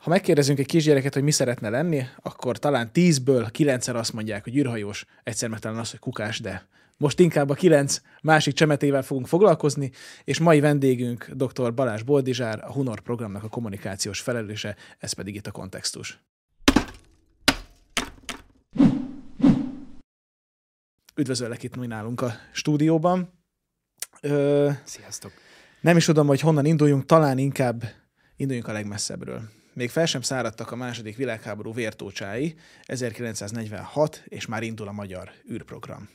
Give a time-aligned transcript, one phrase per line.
[0.00, 4.56] Ha megkérdezünk egy kisgyereket, hogy mi szeretne lenni, akkor talán tízből kilencszer azt mondják, hogy
[4.56, 9.26] űrhajós, egyszer meg talán az, hogy kukás, de most inkább a kilenc másik csemetével fogunk
[9.26, 9.90] foglalkozni,
[10.24, 11.74] és mai vendégünk dr.
[11.74, 16.20] Balázs Boldizsár, a Hunor programnak a kommunikációs felelőse, ez pedig itt a kontextus.
[21.14, 23.32] Üdvözöllek itt mi nálunk a stúdióban.
[24.20, 25.32] Ö, Sziasztok!
[25.80, 27.82] Nem is tudom, hogy honnan induljunk, talán inkább
[28.36, 29.58] induljunk a legmesszebbről.
[29.80, 36.08] Még fel sem száradtak a második világháború vértócsái, 1946, és már indul a magyar űrprogram.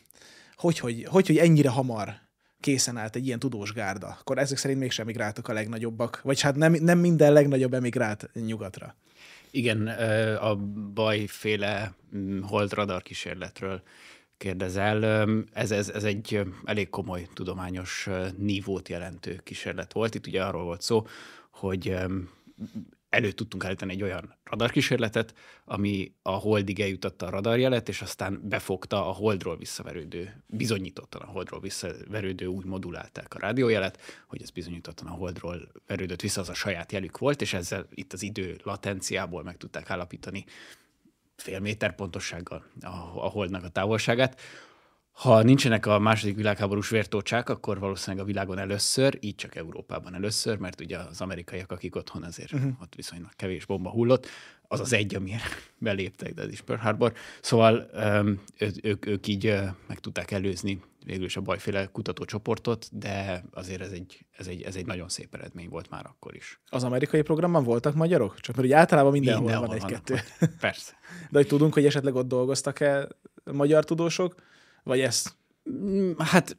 [0.56, 2.14] Hogy, hogy, hogy, hogy ennyire hamar
[2.60, 6.56] készen állt egy ilyen tudós gárda, akkor ezek szerint mégsem emigráltak a legnagyobbak, vagy hát
[6.56, 8.96] nem, nem minden legnagyobb emigrált nyugatra.
[9.52, 9.88] Igen,
[10.38, 10.56] a
[10.94, 13.82] bajféle mm, hold radar kísérletről
[14.38, 15.28] kérdezel.
[15.54, 20.16] Ez, ez, ez egy elég komoly tudományos nívót jelentő kísérlet volt.
[20.16, 21.06] Itt ugye arról volt szó,
[21.52, 21.96] hogy
[23.16, 25.34] elő tudtunk állítani egy olyan radarkísérletet,
[25.66, 31.60] ami a holdig eljutatta a radarjelet, és aztán befogta a holdról visszaverődő, bizonyítottan a holdról
[31.60, 36.92] visszaverődő, úgy modulálták a rádiójelet, hogy ez bizonyítottan a holdról verődött vissza, az a saját
[36.92, 40.46] jelük volt, és ezzel itt az idő latenciából meg tudták állapítani
[41.36, 44.42] fél méter pontossággal a, a holdnak a távolságát.
[45.16, 50.58] Ha nincsenek a második világháborús vértócsák, akkor valószínűleg a világon először, így csak Európában először,
[50.58, 52.72] mert ugye az amerikaiak, akik otthon azért uh-huh.
[52.82, 54.28] ott viszonylag kevés bomba hullott,
[54.68, 55.42] az az egy, amire
[55.78, 57.14] beléptek, de ez is Pearl Harbor.
[57.42, 57.90] Szóval
[58.58, 59.54] ő, ők, ők így
[59.88, 64.76] meg tudták előzni végül is a bajféle kutatócsoportot, de azért ez egy, ez, egy, ez
[64.76, 66.60] egy nagyon szép eredmény volt már akkor is.
[66.70, 68.40] Az amerikai programban voltak magyarok?
[68.40, 70.20] Csak mert ugye általában mindenhol, mindenhol van egy-kettő.
[70.60, 70.92] Persze.
[71.32, 73.08] De hogy tudunk, hogy esetleg ott dolgoztak-e
[73.52, 74.36] magyar tudósok?
[74.86, 75.36] Vagy ez?
[75.70, 76.58] Mm, hát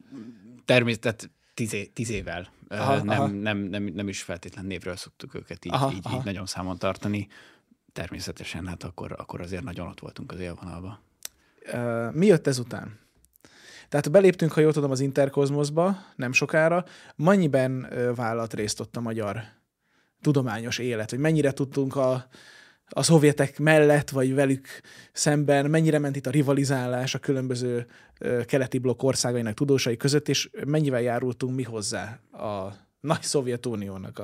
[0.65, 2.49] természetesen tíz, tíz évvel.
[2.67, 3.27] Aha, nem, aha.
[3.27, 6.17] Nem, nem, nem is feltétlen névről szoktuk őket így, aha, így, aha.
[6.17, 7.27] így nagyon számon tartani.
[7.93, 10.99] Természetesen, hát akkor, akkor azért nagyon ott voltunk az élvonalban.
[11.73, 12.99] Uh, mi jött ezután?
[13.89, 16.85] Tehát beléptünk, ha jól tudom, az Interkozmoszba nem sokára.
[17.15, 19.43] Mennyiben vállalt részt ott a magyar
[20.21, 21.09] tudományos élet?
[21.11, 22.27] Vagy mennyire tudtunk a,
[22.89, 24.67] a szovjetek mellett, vagy velük
[25.11, 27.85] szemben, mennyire ment itt a rivalizálás a különböző
[28.45, 34.21] keleti blokk országainak tudósai között, és mennyivel járultunk mi hozzá a nagy Szovjetuniónak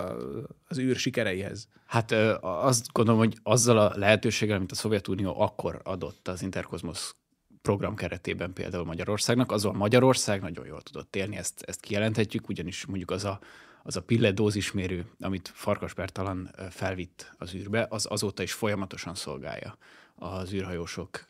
[0.68, 1.68] az űr sikereihez?
[1.86, 7.16] Hát azt gondolom, hogy azzal a lehetőséggel, amit a Szovjetunió akkor adott az Interkozmosz
[7.62, 13.12] program keretében például Magyarországnak, azon Magyarország nagyon jól tudott élni, ezt, ezt kijelenthetjük, ugyanis mondjuk
[13.12, 13.40] az a,
[13.84, 19.78] az a pille dózismérő, amit Farkas Bertalan felvitt az űrbe, az azóta is folyamatosan szolgálja
[20.16, 21.26] az űrhajósok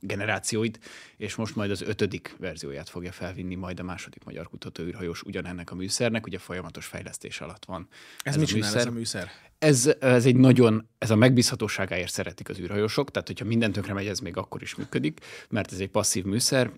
[0.00, 0.78] generációit,
[1.16, 5.70] és most majd az ötödik verzióját fogja felvinni majd a második magyar kutató űrhajós ugyanennek
[5.70, 7.88] a műszernek, ugye folyamatos fejlesztés alatt van.
[8.22, 8.80] Ez, ez mit csinál műszer.
[8.80, 9.30] ez a műszer?
[9.58, 14.06] Ez, ez egy nagyon, ez a megbízhatóságáért szeretik az űrhajósok, tehát hogyha minden tönkre megy,
[14.06, 16.70] ez még akkor is működik, mert ez egy passzív műszer,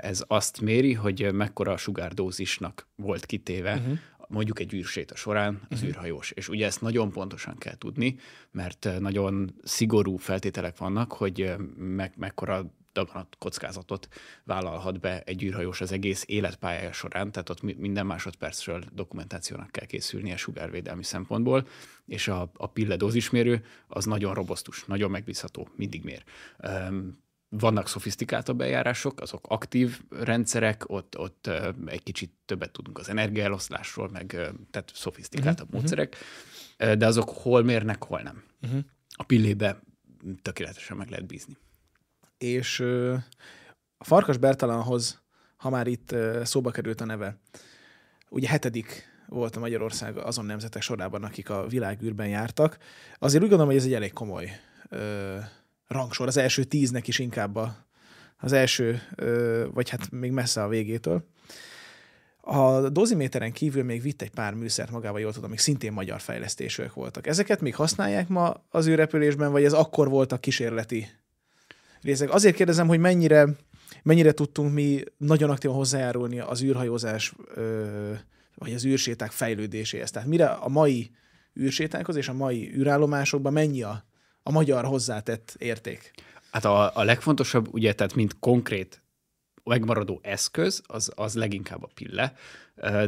[0.00, 3.98] ez azt méri, hogy mekkora a sugárdózisnak volt kitéve uh-huh
[4.28, 5.88] mondjuk egy űrséta során az uh-huh.
[5.88, 6.30] űrhajós.
[6.30, 8.16] És ugye ezt nagyon pontosan kell tudni,
[8.50, 14.08] mert nagyon szigorú feltételek vannak, hogy meg, mekkora daganat kockázatot
[14.44, 20.36] vállalhat be egy űrhajós az egész életpályája során, tehát ott minden másodpercről dokumentációnak kell készülnie
[20.36, 21.66] sugárvédelmi szempontból,
[22.06, 26.24] és a, a pille dózismérő az nagyon robosztus, nagyon megbízható, mindig mér.
[26.62, 31.50] Um, vannak szofisztikáltabb eljárások, azok aktív rendszerek, ott, ott
[31.86, 34.26] egy kicsit többet tudunk az energiaeloszlásról, meg
[34.70, 35.80] tehát szofisztikáltabb uh-huh.
[35.80, 36.16] módszerek,
[36.76, 38.42] de azok hol mérnek, hol nem.
[38.62, 38.80] Uh-huh.
[39.16, 39.82] A pillébe
[40.42, 41.56] tökéletesen meg lehet bízni.
[42.38, 42.80] És
[43.98, 45.22] a Farkas Bertalanhoz,
[45.56, 47.40] ha már itt szóba került a neve,
[48.28, 52.78] ugye hetedik volt a Magyarország azon nemzetek sorában, akik a világűrben jártak.
[53.18, 54.50] Azért úgy gondolom, hogy ez egy elég komoly
[55.88, 57.76] rangsor, az első tíznek is inkább a,
[58.36, 59.02] az első,
[59.72, 61.24] vagy hát még messze a végétől.
[62.40, 66.92] A doziméteren kívül még vitt egy pár műszert magával, jól tudom, még szintén magyar fejlesztésűek
[66.92, 67.26] voltak.
[67.26, 71.08] Ezeket még használják ma az űrrepülésben, vagy ez akkor voltak kísérleti
[72.02, 72.32] részek?
[72.32, 73.48] Azért kérdezem, hogy mennyire,
[74.02, 77.34] mennyire tudtunk mi nagyon aktívan hozzájárulni az űrhajózás
[78.54, 80.10] vagy az űrséták fejlődéséhez.
[80.10, 81.10] Tehát mire a mai
[81.60, 84.04] űrsétákhoz és a mai űrállomásokban mennyi a
[84.46, 86.10] a magyar hozzátett érték?
[86.50, 89.02] Hát a, a legfontosabb, ugye, tehát mint konkrét
[89.64, 92.34] megmaradó eszköz, az, az leginkább a pille,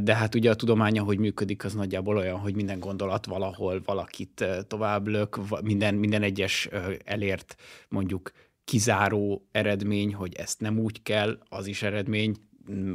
[0.02, 4.44] de hát ugye a tudománya, hogy működik, az nagyjából olyan, hogy minden gondolat valahol valakit
[4.66, 6.68] tovább lök, minden, minden egyes
[7.04, 7.56] elért
[7.88, 8.30] mondjuk
[8.64, 12.36] kizáró eredmény, hogy ezt nem úgy kell, az is eredmény,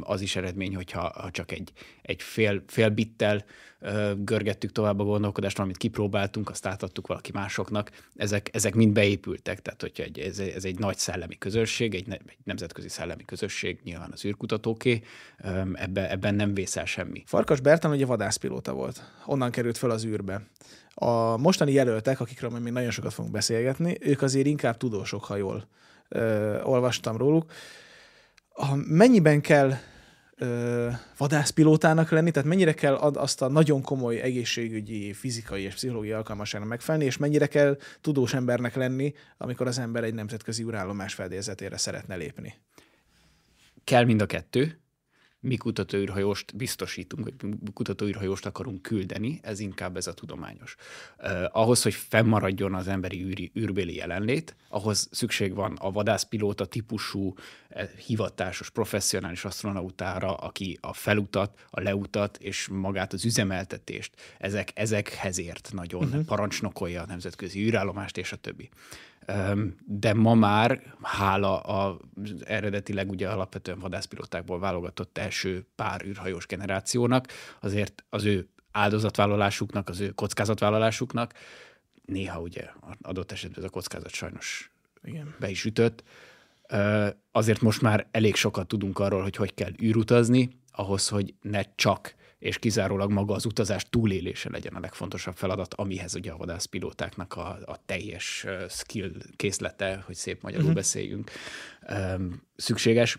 [0.00, 1.72] az is eredmény, hogyha ha csak egy,
[2.02, 3.44] egy fél, fél bittel
[4.16, 9.80] görgettük tovább a gondolkodást, amit kipróbáltunk, azt átadtuk valaki másoknak, ezek, ezek mind beépültek, tehát
[9.80, 14.24] hogyha egy, ez, ez egy nagy szellemi közösség, egy, egy nemzetközi szellemi közösség, nyilván az
[14.24, 15.02] űrkutatóké,
[15.74, 17.22] ebbe, ebben nem vészel semmi.
[17.26, 20.46] Farkas Bertan ugye vadászpilóta volt, onnan került fel az űrbe.
[20.94, 25.68] A mostani jelöltek, akikről még nagyon sokat fogunk beszélgetni, ők azért inkább tudósok, ha jól
[26.08, 27.52] ö, olvastam róluk.
[28.56, 29.72] A, mennyiben kell
[30.36, 36.14] ö, vadászpilótának lenni, tehát mennyire kell ad, azt a nagyon komoly egészségügyi, fizikai és pszichológiai
[36.14, 41.76] alkalmasságnak megfelelni, és mennyire kell tudós embernek lenni, amikor az ember egy nemzetközi urállomás fedélzetére
[41.76, 42.54] szeretne lépni?
[43.84, 44.83] Kell mind a kettő
[45.44, 50.76] mi kutatóűrhajóst biztosítunk, vagy kutatóűrhajóst akarunk küldeni, ez inkább ez a tudományos.
[51.18, 57.34] Uh, ahhoz, hogy fennmaradjon az emberi űri, űrbéli jelenlét, ahhoz szükség van a vadászpilóta típusú,
[57.68, 65.38] eh, hivatásos, professzionális astronautára, aki a felutat, a leutat és magát az üzemeltetést, ezek, ezekhez
[65.38, 66.24] ért nagyon uh-huh.
[66.24, 68.70] parancsnokolja a nemzetközi űrállomást és a többi
[69.84, 71.96] de ma már hála az
[72.44, 77.26] eredetileg ugye alapvetően vadászpilotákból válogatott első pár űrhajós generációnak,
[77.60, 81.32] azért az ő áldozatvállalásuknak, az ő kockázatvállalásuknak,
[82.04, 82.68] néha ugye
[83.02, 84.70] adott esetben ez a kockázat sajnos
[85.02, 85.34] Igen.
[85.38, 86.04] be is ütött,
[87.32, 92.14] azért most már elég sokat tudunk arról, hogy hogy kell űrutazni, ahhoz, hogy ne csak
[92.38, 97.58] és kizárólag maga az utazás túlélése legyen a legfontosabb feladat, amihez ugye a vadászpilótáknak a,
[97.64, 100.80] a teljes skill készlete, hogy szép magyarul uh-huh.
[100.80, 101.30] beszéljünk,
[102.56, 103.18] szükséges,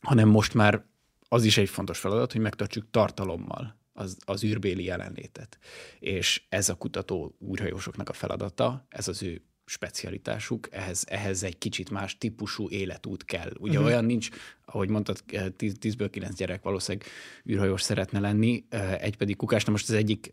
[0.00, 0.84] hanem most már
[1.28, 5.58] az is egy fontos feladat, hogy megtartsuk tartalommal az, az űrbéli jelenlétet.
[5.98, 11.90] És ez a kutató újrajósoknak a feladata, ez az ő specialitásuk, ehhez, ehhez egy kicsit
[11.90, 13.50] más típusú életút kell.
[13.58, 13.86] Ugye uh-huh.
[13.86, 14.28] olyan nincs,
[14.64, 17.08] ahogy mondtad, 10-ből 9 gyerek valószínűleg
[17.50, 18.64] űrhajós szeretne lenni,
[19.00, 20.32] egy pedig kukás, na most az egyik,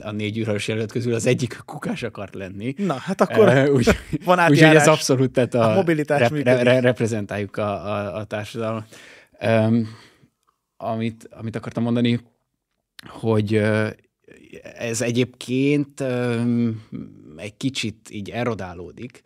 [0.00, 2.74] a négy űrhajós jelölt közül az egyik kukás akart lenni.
[2.76, 3.86] Na, hát akkor uh, úgy,
[4.24, 4.50] van átjárás.
[4.50, 8.96] Úgyhogy ez abszolút, tehát a, a mobilitás rep, re, re, reprezentáljuk a, a, a társadalmat.
[9.40, 9.88] Um,
[10.76, 12.20] amit, amit akartam mondani,
[13.08, 13.62] hogy
[14.74, 16.04] ez egyébként
[17.38, 19.22] egy kicsit így erodálódik,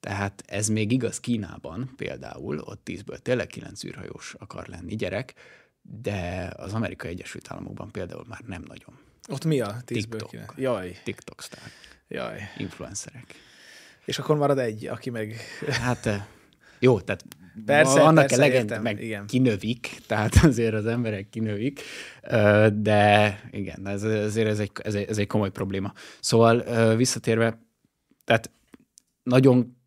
[0.00, 5.34] tehát ez még igaz Kínában például, ott tízből tényleg kilenc űrhajós akar lenni gyerek,
[5.82, 8.98] de az Amerikai Egyesült Államokban például már nem nagyon.
[9.28, 10.30] Ott mi a tízből TikTok.
[10.30, 10.52] kilenc?
[10.56, 10.96] Jaj.
[11.04, 11.70] TikTok sztár.
[12.08, 12.40] Jaj.
[12.56, 13.34] Influencerek.
[14.04, 15.36] És akkor marad egy, aki meg...
[15.66, 16.08] Hát
[16.78, 17.24] jó, tehát
[17.64, 19.26] persze, annak persze, elegend, értem, meg igen.
[19.26, 21.80] kinövik, tehát azért az emberek kinövik,
[22.72, 25.92] de igen, ez, azért ez egy, ez, egy, ez egy komoly probléma.
[26.20, 27.62] Szóval visszatérve,
[28.24, 28.50] tehát
[29.22, 29.78] nagyon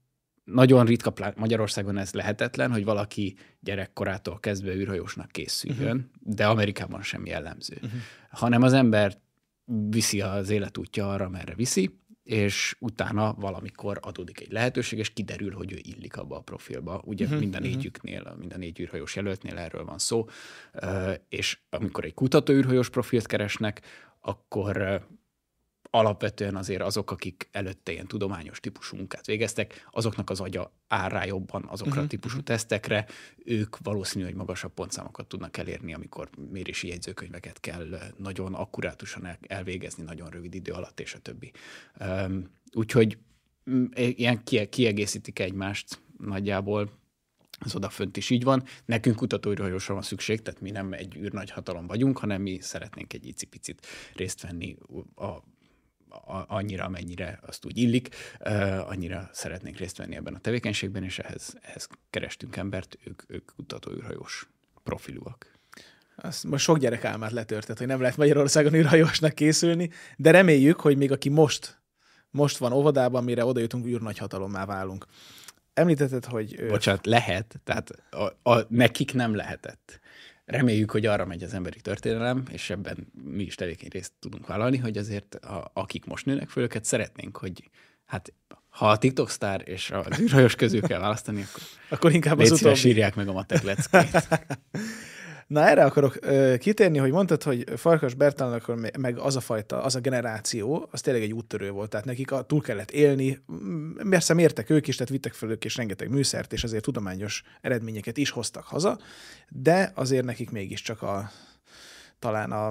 [0.43, 6.35] nagyon ritka, Magyarországon ez lehetetlen, hogy valaki gyerekkorától kezdve űrhajósnak készüljön, uh-huh.
[6.35, 7.75] de Amerikában sem jellemző.
[7.75, 7.99] Uh-huh.
[8.29, 9.17] Hanem az ember
[9.65, 15.71] viszi az életútja arra, merre viszi, és utána valamikor adódik egy lehetőség, és kiderül, hogy
[15.71, 17.01] ő illik abba a profilba.
[17.05, 20.27] Ugye uh-huh, minden négyüknél, minden négy űrhajós jelöltnél erről van szó,
[21.29, 23.81] és amikor egy kutató űrhajós profilt keresnek,
[24.21, 25.05] akkor
[25.95, 31.25] alapvetően azért azok, akik előtte ilyen tudományos típusú munkát végeztek, azoknak az agya áll rá
[31.25, 32.05] jobban azokra uh-huh.
[32.05, 32.45] a típusú mhm.
[32.45, 33.05] tesztekre,
[33.45, 40.29] ők valószínű, hogy magasabb pontszámokat tudnak elérni, amikor mérési jegyzőkönyveket kell nagyon akkurátusan elvégezni nagyon
[40.29, 41.51] rövid idő alatt, és a többi.
[41.99, 43.17] Um, úgyhogy
[43.69, 46.89] mm, ilyen kiegészítik egymást nagyjából,
[47.59, 48.63] az odafönt is így van.
[48.85, 53.87] Nekünk kutatóűrhajósra van szükség, tehát mi nem egy űrnagyhatalom vagyunk, hanem mi szeretnénk egy icipicit
[54.15, 54.77] részt venni
[55.15, 55.51] a
[56.47, 58.15] annyira, amennyire azt úgy illik,
[58.87, 64.47] annyira szeretnénk részt venni ebben a tevékenységben, és ehhez, ehhez kerestünk embert, ők, ők kutatóűrhajós
[64.83, 65.51] profilúak.
[66.15, 70.97] Azt most sok gyerek álmát letörtött, hogy nem lehet Magyarországon űrhajósnak készülni, de reméljük, hogy
[70.97, 71.81] még aki most,
[72.29, 75.05] most van óvodában, mire oda jutunk, űrnagyhatalommá válunk.
[75.73, 76.67] Említetted, hogy...
[76.67, 79.99] Bocsánat, lehet, tehát a, a, nekik nem lehetett
[80.45, 84.77] reméljük, hogy arra megy az emberi történelem, és ebben mi is tevékeny részt tudunk vállalni,
[84.77, 87.69] hogy azért a, akik most nőnek föl, őket szeretnénk, hogy
[88.05, 88.33] hát
[88.69, 92.87] ha a TikTok sztár és a űrhajós közül kell választani, akkor, akkor inkább az utóbbi.
[92.87, 94.27] írják meg a matek leckét.
[95.47, 99.83] Na erre akarok ö, kitérni, hogy mondtad, hogy Farkas Bertalan akkor meg az a fajta,
[99.83, 103.39] az a generáció, az tényleg egy úttörő volt, tehát nekik a, túl kellett élni,
[104.09, 108.17] persze mértek ők is, tehát vittek fel ők is rengeteg műszert, és azért tudományos eredményeket
[108.17, 108.99] is hoztak haza,
[109.49, 111.31] de azért nekik mégiscsak a,
[112.19, 112.67] talán a,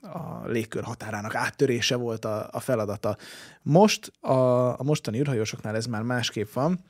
[0.00, 3.16] a légkör határának áttörése volt a, a feladata.
[3.62, 4.32] Most a,
[4.78, 6.84] a mostani űrhajósoknál ez már másképp van,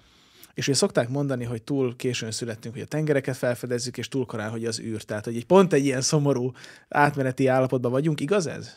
[0.61, 4.50] És ugye szokták mondani, hogy túl későn születtünk, hogy a tengereket felfedezzük, és túl korán,
[4.50, 5.02] hogy az űr.
[5.02, 6.52] Tehát, hogy egy pont egy ilyen szomorú
[6.88, 8.21] átmeneti állapotban vagyunk.
[8.21, 8.76] Igaz ez?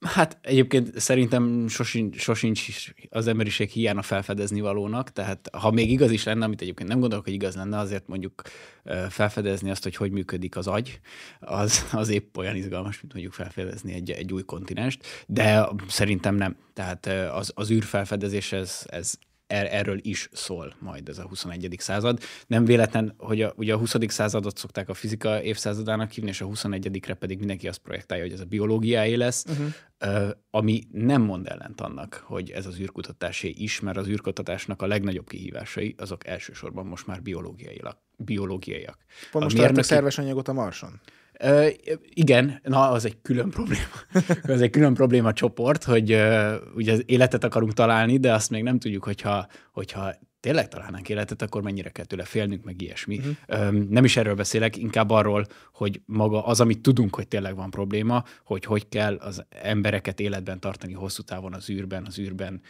[0.00, 2.66] Hát egyébként szerintem sosincs, sosincs
[3.10, 7.24] az emberiség hiána felfedezni valónak, tehát ha még igaz is lenne, amit egyébként nem gondolok,
[7.24, 8.42] hogy igaz lenne, azért mondjuk
[9.08, 11.00] felfedezni azt, hogy hogy működik az agy,
[11.40, 16.56] az, az épp olyan izgalmas, mint mondjuk felfedezni egy, egy új kontinenst, de szerintem nem.
[16.72, 19.14] Tehát az, az űrfelfedezés ez, ez
[19.52, 21.74] Er, erről is szól majd ez a 21.
[21.78, 22.20] század.
[22.46, 23.94] Nem véletlen, hogy a, ugye a 20.
[24.06, 28.40] századot szokták a fizika évszázadának hívni, és a 21-re pedig mindenki azt projektálja, hogy ez
[28.40, 30.30] a biológiáé lesz, uh-huh.
[30.50, 35.28] ami nem mond ellent annak, hogy ez az űrkutatásé is, mert az űrkutatásnak a legnagyobb
[35.28, 37.98] kihívásai azok elsősorban most már biológiaiak.
[38.16, 38.98] biológiaiak.
[39.30, 39.82] Pont most mérnöki...
[39.82, 41.00] szerves anyagot a Marson?
[42.14, 43.82] Igen, na, az egy külön probléma.
[44.54, 46.10] az egy külön probléma csoport, hogy
[46.74, 51.42] ugye az életet akarunk találni, de azt még nem tudjuk, hogyha, hogyha tényleg találnánk életet,
[51.42, 53.18] akkor mennyire kell tőle félnünk, meg ilyesmi.
[53.48, 53.88] Uh-huh.
[53.88, 58.24] Nem is erről beszélek, inkább arról, hogy maga az, amit tudunk, hogy tényleg van probléma,
[58.44, 62.60] hogy hogy kell az embereket életben tartani hosszú távon az űrben, az űrben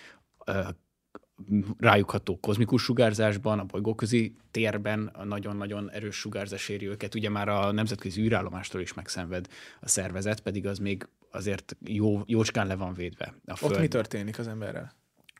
[1.79, 7.15] rájuk ható kozmikus sugárzásban, a bolygóközi térben a nagyon-nagyon erős sugárzás éri őket.
[7.15, 9.47] Ugye már a nemzetközi űrállomástól is megszenved
[9.81, 13.35] a szervezet, pedig az még azért jó, jócskán le van védve.
[13.45, 13.73] A Föld.
[13.73, 14.95] Ott mi történik az emberrel?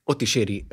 [0.05, 0.67] Ott is éri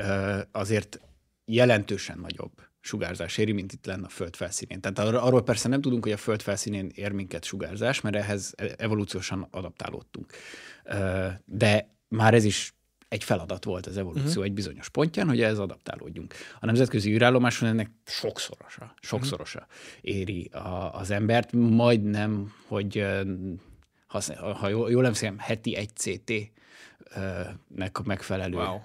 [0.52, 1.00] azért
[1.46, 4.82] jelentősen nagyobb sugárzás éri, mint itt lenne a Föld felszínén.
[4.82, 9.48] Tehát arról persze nem tudunk, hogy a Föld felszínén ér minket sugárzás, mert ehhez evolúciósan
[9.52, 10.34] adaptálódtunk.
[11.46, 12.74] De már ez is
[13.10, 14.44] egy feladat volt az evolúció uh-huh.
[14.44, 16.34] egy bizonyos pontján, hogy ehhez adaptálódjunk.
[16.60, 20.20] A nemzetközi űrállomáson ennek sokszorosa, sokszorosa uh-huh.
[20.20, 23.06] éri a, az embert, majdnem, hogy
[24.08, 24.22] ha,
[24.54, 26.52] ha jól, jól emlékszem, heti egy CT-nek
[28.04, 28.56] megfelelő.
[28.56, 28.80] Wow.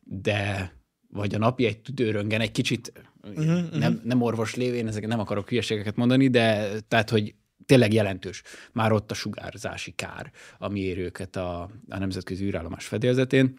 [0.00, 0.72] De
[1.10, 2.92] vagy a napi egy tüdőröngen egy kicsit,
[3.22, 7.34] uh-huh, nem, nem orvos lévén, ezeket nem akarok hülyeségeket mondani, de tehát, hogy
[7.66, 8.42] tényleg jelentős
[8.72, 13.58] már ott a sugárzási kár, ami ér őket a, a nemzetközi űrállomás fedélzetén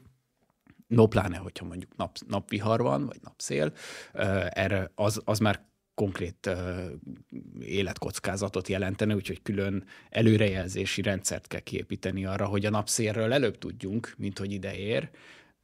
[0.89, 3.73] no pláne, hogyha mondjuk nap, napvihar van, vagy napszél,
[4.49, 6.49] erre az, az már konkrét
[7.59, 14.37] életkockázatot jelentene, úgyhogy külön előrejelzési rendszert kell kiépíteni arra, hogy a napszélről előbb tudjunk, mint
[14.37, 15.09] hogy ide ér,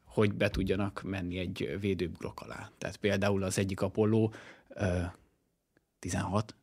[0.05, 2.72] hogy be tudjanak menni egy védőblokk alá.
[2.77, 4.29] Tehát például az egyik Apollo
[4.70, 5.03] uh,
[6.00, 6.55] 16,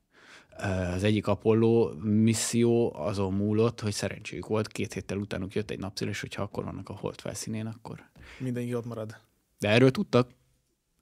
[0.94, 6.08] az egyik Apollo misszió azon múlott, hogy szerencséjük volt, két héttel utánuk jött egy napszél,
[6.08, 8.02] és hogyha akkor vannak a hold felszínén, akkor...
[8.38, 9.16] Mindenki ott marad.
[9.58, 10.30] De erről tudtak.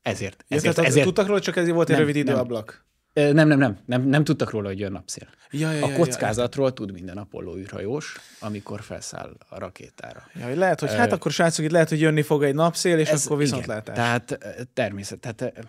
[0.02, 0.44] Ezért.
[0.48, 2.84] Ja, ezért, ezért tudtak róla, csak ez volt egy nem, rövid időablak.
[3.12, 5.28] Nem, nem, nem, nem, nem tudtak róla, hogy jön napszél.
[5.50, 10.22] Ja, ja, a kockázatról ja, tud minden Apollo űrhajós, amikor felszáll a rakétára.
[10.34, 13.26] Ja, lehet, hogy hát akkor srácok, itt lehet, hogy jönni fog egy napszél, és ez,
[13.26, 14.38] akkor viszont igen, Tehát
[14.72, 15.66] természet, tehát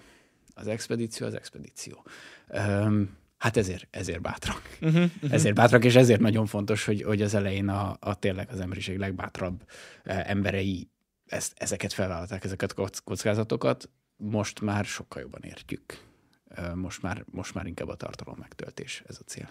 [0.53, 2.03] az expedíció az expedíció.
[2.47, 4.61] Um, Hát ezért, ezért bátrak.
[4.81, 5.33] Uh-huh, uh-huh.
[5.33, 8.97] Ezért bátrak, és ezért nagyon fontos, hogy, hogy az elején a, a tényleg az emberiség
[8.97, 9.63] legbátrabb
[10.03, 10.89] eh, emberei
[11.25, 13.89] ezt, ezeket felvállalták, ezeket a kockázatokat.
[14.17, 15.97] Most már sokkal jobban értjük.
[16.49, 19.49] Eh, most már, most már inkább a tartalom megtöltés ez a cél.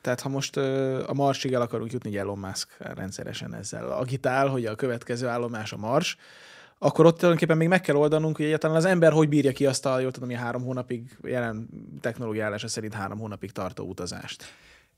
[0.00, 4.66] Tehát ha most uh, a Marsig el akarunk jutni, Elon Musk rendszeresen ezzel agitál, hogy
[4.66, 6.16] a következő állomás a Mars,
[6.78, 9.86] akkor ott tulajdonképpen még meg kell oldanunk, hogy egyáltalán az ember hogy bírja ki azt
[9.86, 11.68] a, jól tudom, hogy három hónapig, jelen
[12.00, 14.44] technológia állása szerint három hónapig tartó utazást.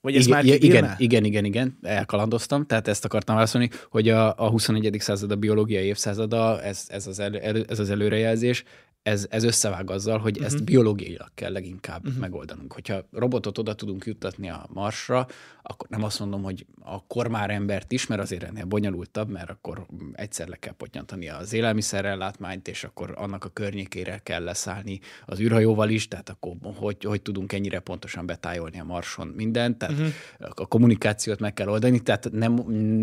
[0.01, 4.35] Vagy ez igen, már igen, igen, igen, igen, elkalandoztam, tehát ezt akartam válaszolni, hogy a,
[4.37, 4.97] a 21.
[4.99, 7.37] század a biológiai évszázada, ez, ez, az, el,
[7.69, 8.65] ez az előrejelzés,
[9.03, 10.47] ez, ez összevág azzal, hogy uh-huh.
[10.47, 10.65] ezt mhm.
[10.65, 12.21] biológiailag kell leginkább uh-huh.
[12.21, 12.73] megoldanunk.
[12.73, 15.27] Hogyha robotot oda tudunk juttatni a Marsra,
[15.63, 19.87] akkor nem azt mondom, hogy akkor már embert is, mert azért ennél bonyolultabb, mert akkor
[20.13, 25.89] egyszer le kell pottyantani az élelmiszerrellátmányt, és akkor annak a környékére kell leszállni az űrhajóval
[25.89, 30.13] is, tehát akkor hogy, hogy tudunk ennyire pontosan betájolni a Marson mindent, tehát uh-huh.
[30.55, 32.55] a kommunikációt meg kell oldani, tehát nem,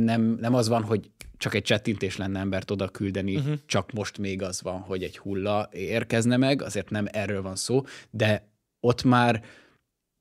[0.03, 3.57] nem, nem az van, hogy csak egy csettintés lenne embert oda küldeni, uh-huh.
[3.65, 7.83] csak most még az van, hogy egy hulla érkezne meg, azért nem erről van szó,
[8.09, 8.47] de
[8.79, 9.43] ott már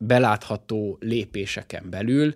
[0.04, 2.34] belátható lépéseken belül,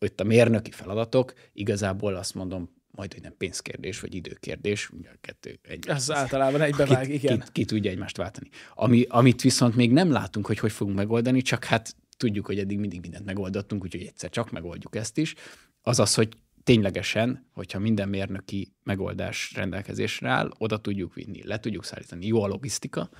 [0.00, 5.16] ott a mérnöki feladatok, igazából azt mondom, majd, hogy nem pénzkérdés, vagy időkérdés, ugye a
[5.20, 5.90] kettő egy.
[5.90, 7.40] Az általában egybevág, ki, igen.
[7.40, 8.48] Ki, ki, tudja egymást váltani.
[8.74, 12.78] Ami, amit viszont még nem látunk, hogy hogy fogunk megoldani, csak hát tudjuk, hogy eddig
[12.78, 15.34] mindig mindent megoldottunk, úgyhogy egyszer csak megoldjuk ezt is,
[15.82, 21.84] az az, hogy ténylegesen, hogyha minden mérnöki megoldás rendelkezésre áll, oda tudjuk vinni, le tudjuk
[21.84, 22.26] szállítani.
[22.26, 23.10] Jó a logisztika,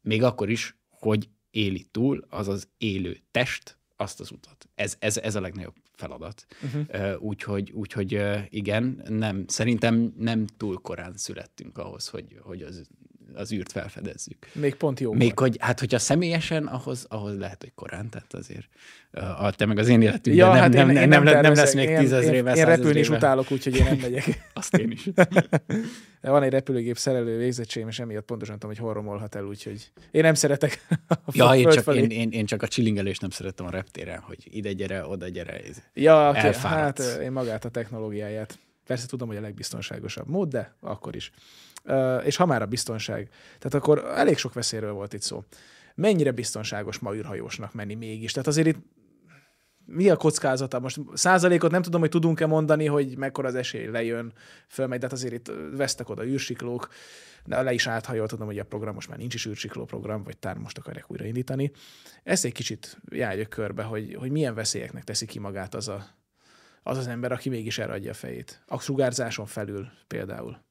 [0.00, 4.68] még akkor is, hogy éli túl, az az élő test, azt az utat.
[4.74, 6.46] Ez, ez, ez a legnagyobb feladat.
[6.62, 7.22] Uh-huh.
[7.22, 12.88] Úgyhogy, úgyhogy igen, nem, szerintem nem túl korán születtünk ahhoz, hogy, hogy az
[13.36, 14.48] az űrt felfedezzük.
[14.52, 15.12] Még pont jó.
[15.12, 18.68] Még hogy, hát hogyha személyesen, ahhoz, ahhoz lehet, hogy korán, tehát azért
[19.38, 21.40] a, te meg az én életünkben Ja, nem, hát én, nem, én nem, nem, nem,
[21.40, 24.24] nem lesz még tízezrével, Én, én repülni is utálok, úgyhogy én nem megyek.
[24.52, 25.08] Azt én is.
[26.20, 30.22] Van egy repülőgép szerelő végzettségem, és emiatt pontosan tudom, hogy hol romolhat el, úgyhogy én
[30.22, 30.86] nem szeretek
[31.32, 32.02] Ja, én csak, felé.
[32.02, 35.60] én, én, én csak a csillingelést nem szerettem a reptéren, hogy ide gyere, oda gyere.
[35.60, 35.76] Ez.
[35.94, 37.16] Ja, oké, hát elfáradsz.
[37.16, 38.58] én magát a technológiáját.
[38.86, 41.32] Persze tudom, hogy a legbiztonságosabb mód, de akkor is.
[42.24, 43.28] És ha már a biztonság,
[43.58, 45.44] tehát akkor elég sok veszélyről volt itt szó.
[45.94, 48.32] Mennyire biztonságos ma űrhajósnak menni mégis?
[48.32, 48.78] Tehát azért itt
[49.86, 50.80] mi a kockázata?
[50.80, 54.32] Most százalékot nem tudom, hogy tudunk-e mondani, hogy mekkora az esély lejön,
[54.68, 56.88] fölmegy, de hát azért itt vesztek oda űrsiklók,
[57.44, 59.84] de le is állt, ha jól tudom, hogy a program most már nincs is űrsikló
[59.84, 61.70] program, vagy tár most akarják újraindítani.
[62.22, 66.06] Ezt egy kicsit járjuk körbe, hogy, hogy milyen veszélyeknek teszi ki magát az a,
[66.82, 68.62] az az ember, aki mégis erre adja a fejét.
[68.66, 70.64] A sugárzáson felül például.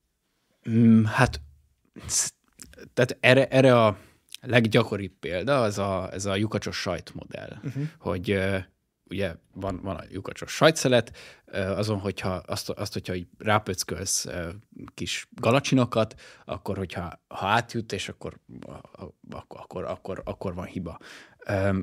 [0.69, 1.41] Mm, hát,
[2.93, 3.97] tehát erre, erre a
[4.41, 7.83] leggyakoribb példa az a, ez a lyukacsos sajtmodell, uh-huh.
[7.97, 8.39] hogy
[9.09, 11.17] ugye van, van a lyukacsos sajtszelet,
[11.51, 14.27] azon, hogyha azt, azt hogyha így rápöckölsz
[14.93, 18.39] kis galacsinokat, akkor hogyha ha átjut, és akkor,
[19.29, 20.99] akkor, akkor, akkor, akkor van hiba.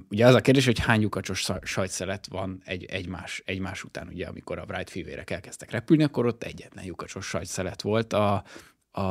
[0.09, 4.59] Ugye az a kérdés, hogy hány lyukacsos sajtszelet van egy, egymás, egymás után, ugye amikor
[4.59, 8.45] a Wright fivérek elkezdtek repülni, akkor ott egyetlen lyukacsos sajtszelet volt a,
[8.92, 9.02] a,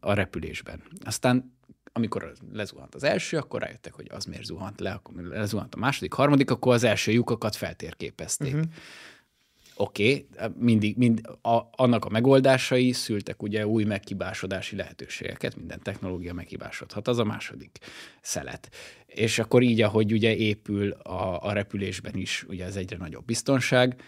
[0.00, 0.82] a repülésben.
[1.04, 1.56] Aztán
[1.92, 6.12] amikor lezuhant az első, akkor rájöttek, hogy az miért zuhant le, akkor lezuhant a második,
[6.12, 8.54] harmadik, akkor az első lyukakat feltérképezték.
[8.54, 8.70] Uh-huh.
[9.80, 16.34] Oké, okay, mindig, mind, a, annak a megoldásai szültek ugye új megkibásodási lehetőségeket, minden technológia
[16.34, 17.78] meghibásodhat, az a második
[18.20, 18.70] szelet.
[19.06, 24.02] És akkor így, ahogy ugye épül a, a repülésben is, ugye ez egyre nagyobb biztonság,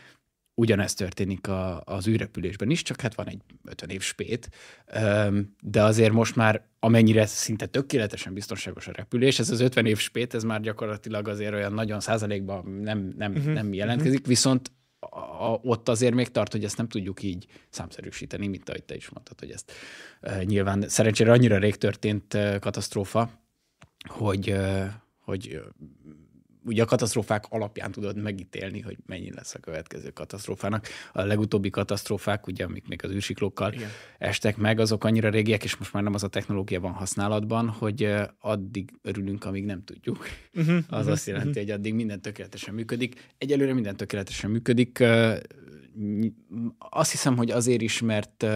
[0.61, 4.51] ugyanezt történik a, az űrrepülésben is, csak hát van egy 50 év spét,
[5.61, 10.35] de azért most már amennyire szinte tökéletesen biztonságos a repülés, ez az 50 év spét,
[10.35, 13.53] ez már gyakorlatilag azért olyan nagyon százalékban nem, nem, uh-huh.
[13.53, 18.47] nem jelentkezik, viszont a, a, ott azért még tart, hogy ezt nem tudjuk így számszerűsíteni,
[18.47, 19.73] mint ahogy te is mondtad, hogy ezt
[20.45, 23.31] nyilván szerencsére annyira rég történt katasztrófa,
[24.09, 24.55] hogy,
[25.19, 25.61] hogy
[26.71, 30.89] ugye a katasztrófák alapján tudod megítélni, hogy mennyi lesz a következő katasztrófának.
[31.13, 33.89] A legutóbbi katasztrófák, ugye, amik még az űrsiklókkal Igen.
[34.19, 38.15] estek meg, azok annyira régiek, és most már nem az a technológia van használatban, hogy
[38.39, 40.27] addig örülünk, amíg nem tudjuk.
[40.55, 40.79] Uh-huh.
[40.89, 43.33] Az azt jelenti, hogy addig minden tökéletesen működik.
[43.39, 45.05] Egyelőre minden tökéletesen működik.
[46.79, 48.47] Azt hiszem, hogy azért is, mert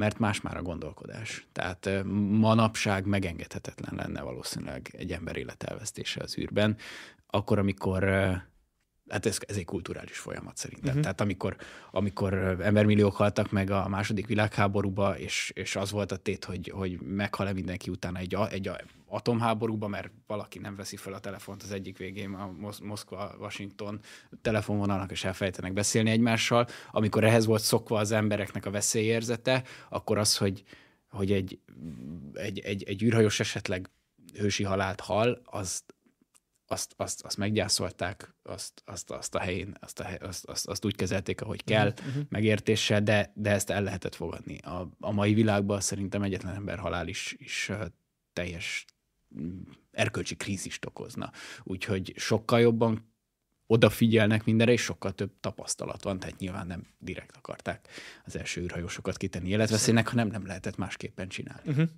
[0.00, 1.46] mert más már a gondolkodás.
[1.52, 1.88] Tehát
[2.30, 6.76] manapság megengedhetetlen lenne valószínűleg egy ember élet elvesztése az űrben,
[7.26, 8.04] akkor, amikor
[9.10, 10.88] Hát ez, ez egy kulturális folyamat szerintem.
[10.88, 11.02] Uh-huh.
[11.02, 11.56] Tehát amikor,
[11.90, 17.00] amikor embermilliók haltak meg a második világháborúba, és, és az volt a tét, hogy, hogy
[17.00, 18.70] meghal-e mindenki utána egy, egy
[19.06, 24.00] atomháborúba, mert valaki nem veszi fel a telefont az egyik végén a Mosz- Moszkva-Washington
[24.42, 26.66] telefonvonalnak, és elfelejtenek beszélni egymással.
[26.90, 30.62] Amikor ehhez volt szokva az embereknek a veszélyérzete, akkor az, hogy,
[31.10, 31.58] hogy egy,
[32.34, 33.90] egy, egy, egy űrhajós esetleg
[34.38, 35.82] hősi halált hal, az,
[36.70, 40.84] azt, azt, azt meggyászolták, azt, azt, azt a helyén, azt, a, hely- azt, azt, azt
[40.84, 42.22] úgy kezelték, ahogy kell, uh-huh.
[42.28, 44.58] megértéssel, de, de ezt el lehetett fogadni.
[44.58, 47.70] A, a mai világban szerintem egyetlen ember halál is, is
[48.32, 48.84] teljes
[49.40, 51.32] mm, erkölcsi krízist okozna.
[51.62, 53.12] Úgyhogy sokkal jobban
[53.66, 57.88] odafigyelnek mindenre, és sokkal több tapasztalat van, tehát nyilván nem direkt akarták
[58.24, 61.70] az első űrhajósokat kitenni életveszélynek, hanem nem lehetett másképpen csinálni.
[61.70, 61.88] Uh-huh.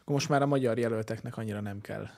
[0.00, 2.08] Akkor most már a magyar jelölteknek annyira nem kell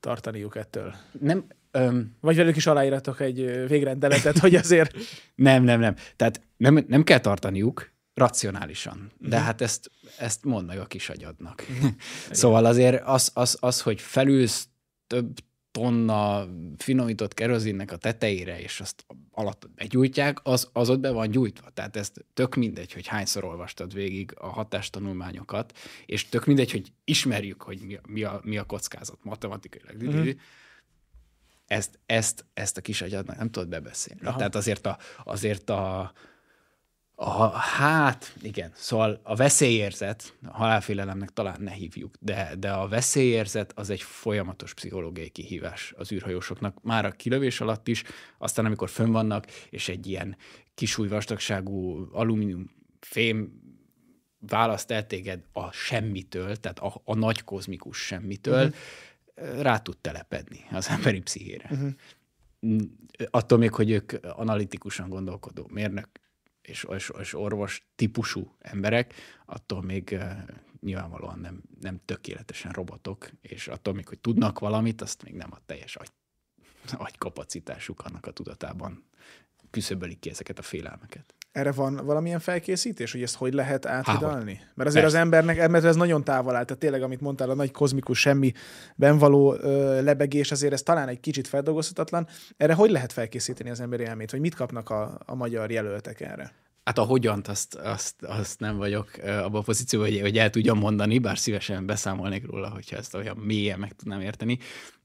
[0.00, 0.94] tartaniuk ettől.
[1.20, 4.96] Nem, öm, Vagy velük is aláíratok egy végrendeletet, hogy azért...
[5.34, 5.94] Nem, nem, nem.
[6.16, 9.12] Tehát nem, nem kell tartaniuk racionálisan.
[9.18, 11.66] De hát ezt, ezt mondd meg a kis agyadnak.
[12.30, 14.68] szóval azért az, az, az, hogy felülsz
[15.06, 15.38] több
[15.76, 21.70] tonna finomított kerozinnek a tetejére, és azt alatt begyújtják, az, az ott be van gyújtva.
[21.70, 27.62] Tehát ezt tök mindegy, hogy hányszor olvastad végig a hatástanulmányokat, és tök mindegy, hogy ismerjük,
[27.62, 30.02] hogy mi a, mi a, mi a kockázat matematikailag.
[30.02, 30.28] Mm.
[31.66, 34.26] Ezt, ezt, ezt a kis agyadnak nem tudod bebeszélni.
[34.26, 34.36] Aha.
[34.36, 36.12] Tehát azért a, azért a,
[37.18, 43.72] a, hát igen, szóval a veszélyérzet, a halálfélelemnek talán ne hívjuk, de, de a veszélyérzet
[43.74, 48.02] az egy folyamatos pszichológiai kihívás az űrhajósoknak, már a kilövés alatt is,
[48.38, 50.36] aztán amikor fönn vannak, és egy ilyen
[50.74, 53.60] kisúj vastagságú alumínium fém
[54.38, 58.66] választ el téged a semmitől, tehát a, a nagy kozmikus semmitől,
[59.34, 59.62] uh-huh.
[59.62, 61.68] rá tud telepedni az emberi pszichére.
[61.70, 61.92] Uh-huh.
[63.30, 66.08] Attól még, hogy ők analitikusan gondolkodó mérnök
[66.66, 69.14] és, és, és orvos típusú emberek,
[69.46, 70.18] attól még
[70.80, 75.58] nyilvánvalóan nem, nem tökéletesen robotok, és attól még, hogy tudnak valamit, azt még nem a
[75.66, 76.10] teljes agy,
[77.06, 79.04] agykapacitásuk annak a tudatában
[79.70, 81.34] küszöbölik ki ezeket a félelmeket.
[81.56, 84.54] Erre van valamilyen felkészítés, hogy ezt hogy lehet áthidalni?
[84.54, 85.18] Há, Mert azért Persze.
[85.18, 89.18] az embernek, mert ez nagyon távol áll, tehát tényleg, amit mondtál, a nagy kozmikus semmiben
[89.18, 92.26] való ö, lebegés, azért ez talán egy kicsit feldolgozhatatlan.
[92.56, 96.52] Erre hogy lehet felkészíteni az emberi elmét, vagy mit kapnak a, a magyar jelöltek erre?
[96.84, 100.78] Hát a hogyant, azt, azt, azt nem vagyok abban a pozícióban, hogy, hogy el tudjam
[100.78, 104.58] mondani, bár szívesen beszámolnék róla, hogyha ezt olyan mélyen meg tudnám érteni,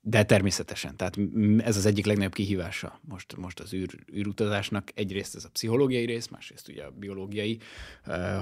[0.03, 0.95] de természetesen.
[0.95, 1.17] Tehát
[1.57, 4.91] ez az egyik legnagyobb kihívása most, most az űr, űrutazásnak.
[4.93, 7.59] Egyrészt ez a pszichológiai rész, másrészt ugye a biológiai,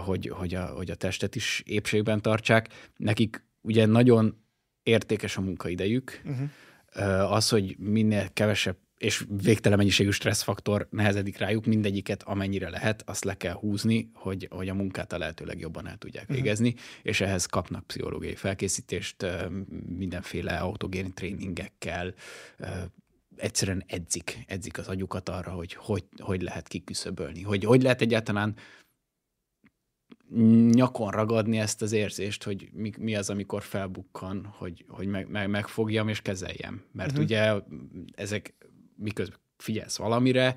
[0.06, 2.92] hogy, hogy, a, hogy a testet is épségben tartsák.
[2.98, 4.44] Nekik ugye nagyon
[4.84, 7.32] értékes a munkaidejük, uh-huh.
[7.32, 13.38] az, hogy minél kevesebb és végtelen mennyiségű stresszfaktor nehezedik rájuk, mindegyiket amennyire lehet, azt le
[13.38, 16.38] kell húzni, hogy, hogy a munkát a lehető legjobban el tudják uh-huh.
[16.38, 19.26] végezni, és ehhez kapnak pszichológiai felkészítést,
[19.98, 22.14] mindenféle autogén tréningekkel,
[23.36, 28.56] egyszerűen edzik, edzik az agyukat arra, hogy hogy, hogy lehet kiküszöbölni, hogy hogy lehet egyáltalán
[30.72, 35.50] nyakon ragadni ezt az érzést, hogy mi, mi az, amikor felbukkan, hogy, hogy meg, meg,
[35.50, 36.84] megfogjam és kezeljem.
[36.92, 37.26] Mert uh-huh.
[37.26, 37.54] ugye
[38.16, 38.56] ezek
[39.00, 40.56] miközben figyelsz valamire,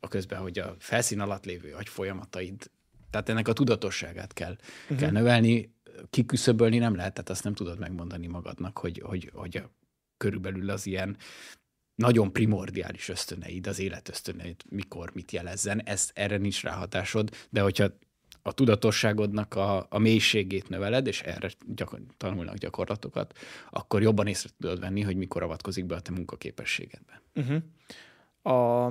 [0.00, 2.70] a közben, hogy a felszín alatt lévő agy folyamataid,
[3.10, 4.98] tehát ennek a tudatosságát kell, uh-huh.
[4.98, 5.74] kell növelni,
[6.10, 9.70] kiküszöbölni nem lehet, tehát azt nem tudod megmondani magadnak, hogy, hogy, hogy a,
[10.16, 11.16] körülbelül az ilyen
[11.94, 17.98] nagyon primordiális ösztöneid, az élet ösztöneid, mikor mit jelezzen, ezt, erre nincs ráhatásod, de hogyha
[18.46, 23.38] a tudatosságodnak a, a mélységét növeled, és erre gyakor, tanulnak gyakorlatokat,
[23.70, 27.22] akkor jobban észre tudod venni, hogy mikor avatkozik be a te munkaképességedbe.
[27.34, 27.62] Uh-huh.
[28.42, 28.86] A,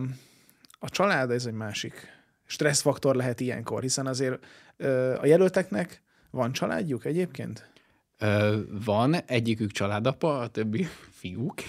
[0.79, 2.07] a család ez egy másik
[2.45, 4.45] stresszfaktor lehet ilyenkor, hiszen azért
[4.77, 7.69] ö, a jelölteknek van családjuk egyébként?
[8.85, 10.87] Van, egyikük családapa, a többi
[11.19, 11.61] fiúk,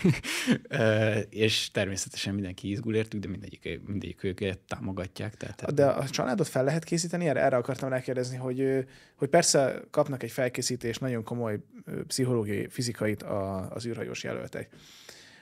[1.31, 5.35] és természetesen mindenki izgul értük, de mindegyik, mindegyik őket támogatják.
[5.35, 7.29] Tehát, de a családot fel lehet készíteni?
[7.29, 11.59] Erre, erre akartam rákérdezni, hogy, hogy persze kapnak egy felkészítést, nagyon komoly
[12.07, 13.23] pszichológiai, fizikait
[13.69, 14.69] az űrhajós jelöltek.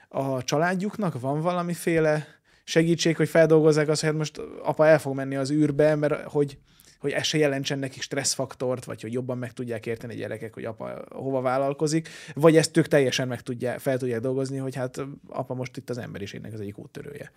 [0.07, 2.27] A családjuknak van valamiféle
[2.63, 6.57] segítség, hogy feldolgozzák azt, hogy hát most apa el fog menni az űrbe, mert hogy
[6.99, 10.65] hogy ez se jelentsen nekik stresszfaktort, vagy hogy jobban meg tudják érteni a gyerekek, hogy
[10.65, 15.53] apa hova vállalkozik, vagy ezt ők teljesen meg tudják, fel tudják dolgozni, hogy hát apa
[15.53, 17.31] most itt az emberiségnek az egyik úttörője.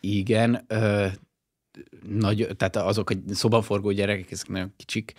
[0.00, 1.06] Igen, ö,
[2.08, 5.12] nagy, tehát azok a szobaforgó gyerekek, ezek nagyon kicsik,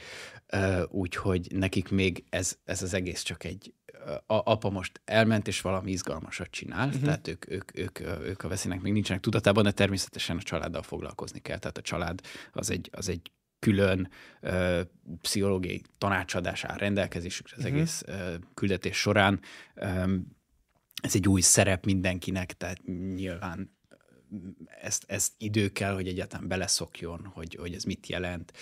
[0.88, 3.73] úgyhogy nekik még ez, ez az egész csak egy,
[4.05, 7.03] a, apa most elment, és valami izgalmasat csinál, uh-huh.
[7.03, 11.39] tehát ők, ők, ők, ők a veszélynek még nincsenek tudatában, de természetesen a családdal foglalkozni
[11.39, 11.57] kell.
[11.57, 13.31] Tehát a család az egy, az egy
[13.65, 14.10] külön
[14.41, 14.82] ö,
[15.21, 17.78] pszichológiai tanácsadás áll rendelkezésükre az uh-huh.
[17.78, 19.39] egész ö, küldetés során.
[19.75, 20.15] Ö,
[21.01, 22.84] ez egy új szerep mindenkinek, tehát
[23.15, 23.78] nyilván
[24.82, 28.54] ezt, ezt idő kell, hogy egyáltalán beleszokjon, hogy, hogy ez mit jelent.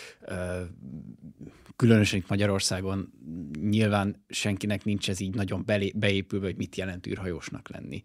[1.76, 3.14] Különösen itt Magyarországon
[3.62, 8.02] nyilván senkinek nincs ez így nagyon beépülve, hogy mit jelent űrhajósnak lenni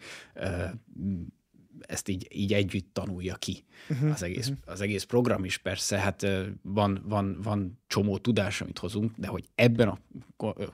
[1.81, 4.73] ezt így, így együtt tanulja ki uh-huh, az, egész, uh-huh.
[4.73, 6.27] az egész program is persze, hát
[6.63, 9.99] van, van, van csomó tudás, amit hozunk, de hogy ebben a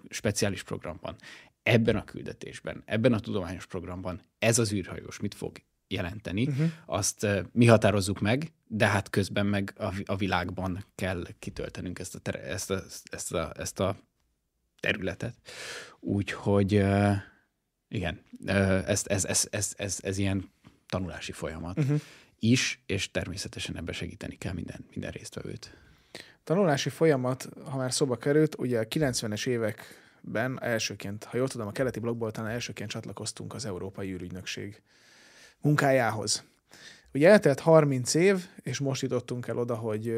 [0.09, 1.17] speciális programban,
[1.63, 5.57] ebben a küldetésben, ebben a tudományos programban ez az űrhajós mit fog
[5.89, 6.71] jelenteni, uh-huh.
[6.87, 12.19] azt mi határozzuk meg, de hát közben meg a, a világban kell kitöltenünk ezt a,
[12.19, 13.97] ter- ezt a, ezt a, ezt a
[14.81, 15.35] területet.
[16.01, 16.85] Úgyhogy
[17.89, 18.21] igen,
[18.87, 20.51] ez, ez, ez, ez, ez, ez ilyen
[20.89, 22.01] tanulási folyamat uh-huh.
[22.39, 25.77] is, és természetesen ebbe segíteni kell minden, minden résztvevőt.
[26.45, 31.73] Tanulási folyamat, ha már szóba került, ugye a 90-es években elsőként, ha jól tudom, a
[31.73, 34.83] keleti blokkból talán elsőként csatlakoztunk az Európai űrügynökség
[35.61, 36.45] munkájához.
[37.15, 40.15] Ugye eltelt 30 év, és most jutottunk el oda, hogy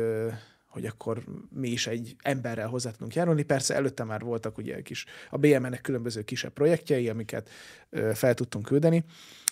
[0.76, 3.42] hogy akkor mi is egy emberrel hozzá tudunk járulni.
[3.42, 7.50] Persze előtte már voltak ugye kis, a BMN-nek különböző kisebb projektjei, amiket
[8.12, 9.04] fel tudtunk küldeni,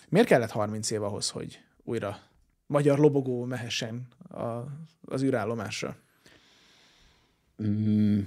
[0.09, 2.19] Miért kellett 30 év ahhoz, hogy újra
[2.65, 4.63] magyar lobogó mehessen a,
[5.05, 5.97] az űrállomásra?
[7.63, 8.19] Mm,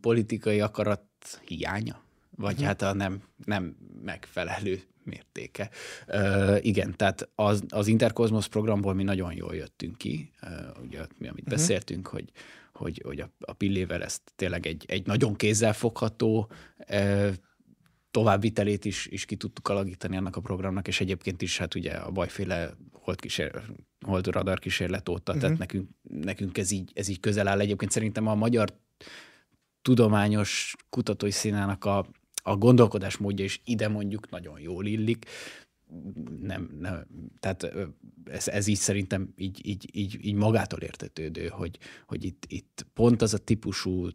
[0.00, 1.04] politikai akarat
[1.46, 2.02] hiánya?
[2.36, 2.66] Vagy uh-huh.
[2.66, 5.70] hát a nem, nem megfelelő mértéke.
[6.08, 10.30] Uh, igen, tehát az, az Interkozmos programból mi nagyon jól jöttünk ki,
[10.82, 11.58] ugye mi, amit uh-huh.
[11.58, 12.30] beszéltünk, hogy,
[12.72, 16.50] hogy, hogy a, a pillével ezt tényleg egy, egy nagyon kézzelfogható
[18.14, 22.10] továbbvitelét is, is ki tudtuk alakítani annak a programnak, és egyébként is hát ugye a
[22.10, 23.62] bajféle hold, kísér,
[24.06, 25.40] hold radar kísérlet óta, uh-huh.
[25.40, 27.60] tehát nekünk, nekünk ez, így, ez így közel áll.
[27.60, 28.68] Egyébként szerintem a magyar
[29.82, 32.06] tudományos kutatói színának a,
[32.42, 35.26] a gondolkodás módja is ide mondjuk nagyon jól illik.
[36.40, 37.06] Nem, nem
[37.40, 37.76] tehát
[38.24, 43.22] ez, ez így szerintem így, így, így, így magától értetődő, hogy, hogy itt, itt pont
[43.22, 44.08] az a típusú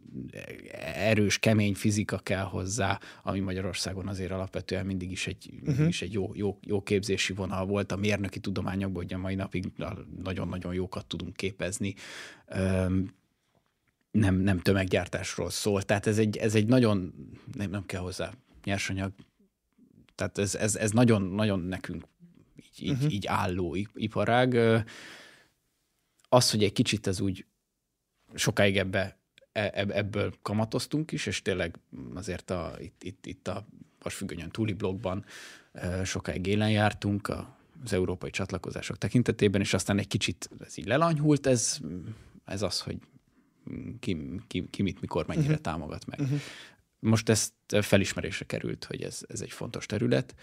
[0.94, 5.66] erős, kemény fizika kell hozzá, ami Magyarországon azért alapvetően mindig is egy, uh-huh.
[5.66, 7.92] mindig is egy jó, jó, jó képzési vonal volt.
[7.92, 9.72] A mérnöki tudományokban ugye mai napig
[10.22, 11.94] nagyon-nagyon jókat tudunk képezni
[14.10, 15.82] nem, nem tömeggyártásról szól.
[15.82, 17.14] Tehát ez egy, ez egy nagyon,
[17.52, 18.32] nem, nem kell hozzá
[18.64, 19.12] nyersanyag,
[20.20, 22.04] tehát ez, ez, ez nagyon, nagyon nekünk
[22.78, 23.12] így, uh-huh.
[23.12, 24.54] így álló iparág.
[26.28, 27.44] Az, hogy egy kicsit ez úgy
[28.34, 29.18] sokáig ebbe,
[29.52, 31.78] e, ebből kamatoztunk is, és tényleg
[32.14, 33.66] azért a, itt, itt, itt a
[34.02, 35.24] Vasfüggönyön túli blogban
[36.04, 37.32] sokáig élen jártunk
[37.84, 41.78] az európai csatlakozások tekintetében, és aztán egy kicsit ez így lelanyhult, ez,
[42.44, 42.98] ez az, hogy
[44.00, 45.62] ki, ki, ki mit, mikor, mennyire uh-huh.
[45.62, 46.20] támogat meg.
[46.20, 46.40] Uh-huh.
[47.00, 50.34] Most ezt felismerésre került, hogy ez, ez egy fontos terület,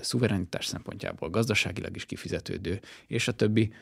[0.00, 3.72] szuverenitás szempontjából gazdaságilag is kifizetődő, és a többi.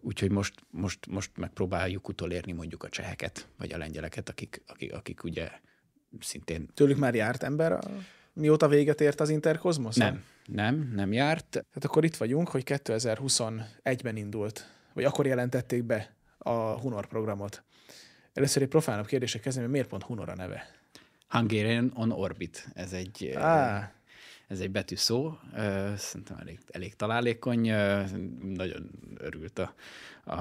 [0.00, 5.24] Úgyhogy most, most, most megpróbáljuk utolérni mondjuk a cseheket, vagy a lengyeleket, akik, akik, akik
[5.24, 5.50] ugye
[6.20, 6.68] szintén...
[6.74, 7.80] Tőlük már járt ember, a...
[8.32, 9.96] mióta véget ért az Interkozmosz?
[9.96, 11.64] Nem, nem, nem járt.
[11.72, 17.64] Hát akkor itt vagyunk, hogy 2021-ben indult, vagy akkor jelentették be a Hunor programot.
[18.32, 20.79] Először egy profánabb kérdésre kezdem, hogy miért pont Hunor a neve?
[21.30, 22.68] Hungarian on Orbit.
[22.74, 23.82] Ez egy, ah.
[24.46, 25.38] ez egy betű szó,
[25.96, 27.60] szerintem elég, elég találékony,
[28.42, 29.74] nagyon örült a,
[30.24, 30.34] a,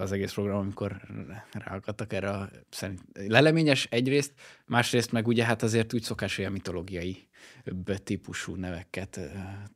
[0.00, 1.00] az egész program, amikor
[1.52, 4.32] ráakadtak erre a szerint, leleményes egyrészt,
[4.66, 7.28] másrészt meg ugye hát azért úgy szokás olyan mitológiai
[8.04, 9.20] típusú neveket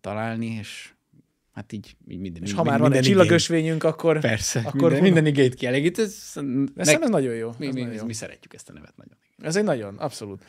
[0.00, 0.92] találni, és
[1.60, 2.42] hát így, így minden.
[2.42, 4.20] És ha már van egy csillagösvényünk, akkor...
[4.20, 5.98] Persze, akkor minden, minden igét kielégít.
[5.98, 6.32] Ez,
[6.74, 7.52] meg, ez nagyon jó.
[7.58, 8.04] Mi, ez mi, nagyon jó.
[8.04, 9.16] mi szeretjük ezt a nevet nagyon.
[9.38, 10.44] Ez egy nagyon, abszolút.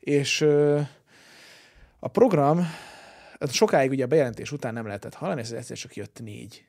[0.00, 0.80] És ö,
[1.98, 2.66] a program,
[3.40, 6.64] hát sokáig ugye a bejelentés után nem lehetett hallani, ez egyszer csak jött négy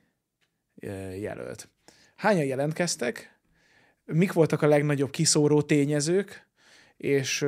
[1.20, 1.70] jelölt.
[2.16, 3.40] Hányan jelentkeztek?
[4.06, 6.48] Mik voltak a legnagyobb kiszóró tényezők?
[6.98, 7.46] És,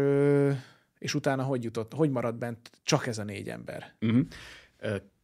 [0.99, 3.95] és utána hogy jutott, hogy maradt bent csak ez a négy ember?
[4.01, 4.25] Uh-huh.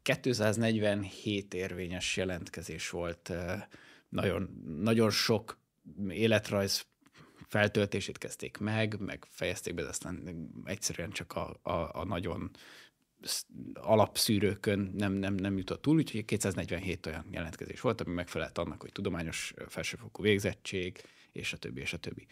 [0.01, 3.33] 247 érvényes jelentkezés volt,
[4.09, 5.59] nagyon, nagyon sok
[6.09, 6.85] életrajz
[7.47, 12.51] feltöltését kezdték meg, meg fejezték be, de aztán egyszerűen csak a, a, a nagyon
[13.73, 18.91] alapszűrőkön nem, nem, nem jutott túl, úgyhogy 247 olyan jelentkezés volt, ami megfelelt annak, hogy
[18.91, 22.25] tudományos felsőfokú végzettség, és a többi, és a többi.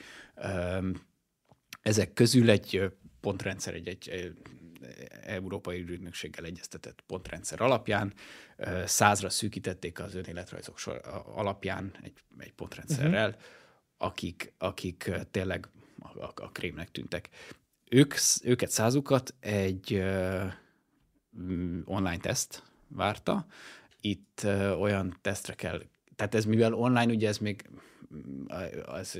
[1.82, 4.32] Ezek közül egy pontrendszer, egy, egy
[5.21, 8.13] Európai Ügynökséggel egyeztetett pontrendszer alapján.
[8.85, 11.01] Százra szűkítették az önéletrajzok sor,
[11.35, 13.43] alapján egy, egy pontrendszerrel, uh-huh.
[13.97, 15.67] akik, akik tényleg
[15.99, 17.29] a, a, a krémnek tűntek.
[17.89, 18.13] Ők,
[18.43, 20.51] őket százukat egy uh,
[21.85, 23.45] online teszt várta.
[24.01, 25.81] Itt uh, olyan tesztre kell,
[26.15, 27.69] tehát ez mivel online, ugye ez még
[28.85, 29.19] az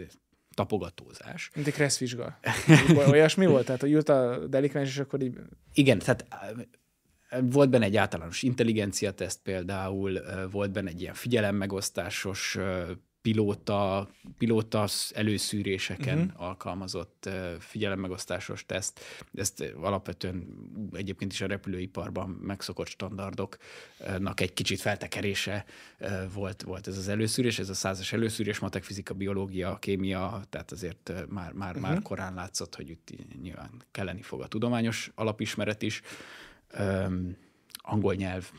[0.60, 1.52] tapogatózás.
[1.56, 2.39] Mint egy kresszvizsga.
[3.12, 3.65] Olyasmi volt?
[3.65, 5.38] Tehát, hogy jött a delikvens, és akkor így...
[5.74, 6.26] Igen, tehát
[7.41, 12.58] volt benne egy általános intelligencia teszt például, volt benne egy ilyen figyelemmegosztásos
[13.30, 16.42] pilóta, pilóta előszűréseken uh-huh.
[16.42, 19.00] alkalmazott figyelemmegosztásos teszt.
[19.34, 20.48] Ezt alapvetően
[20.94, 25.65] egyébként is a repülőiparban megszokott standardoknak egy kicsit feltekerése
[26.34, 31.13] volt, volt ez az előszűrés, ez a százas előszűrés, matek, fizika, biológia, kémia, tehát azért
[31.30, 31.89] már, már, uh-huh.
[31.89, 33.10] már korán látszott, hogy itt
[33.42, 36.02] nyilván kelleni fog a tudományos alapismeret is.
[36.80, 37.36] Um,
[37.74, 38.52] angol nyelv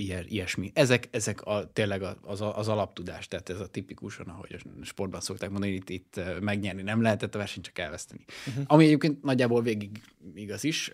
[0.00, 0.70] ilyen, ilyesmi.
[0.74, 5.50] Ezek, ezek a, tényleg az, az alaptudás, tehát ez a tipikusan, ahogy a sportban szokták
[5.50, 8.24] mondani, itt, itt megnyerni nem lehetett, a versenyt csak elveszteni.
[8.46, 8.64] Uh-huh.
[8.66, 10.02] Ami egyébként nagyjából végig
[10.34, 10.92] igaz is,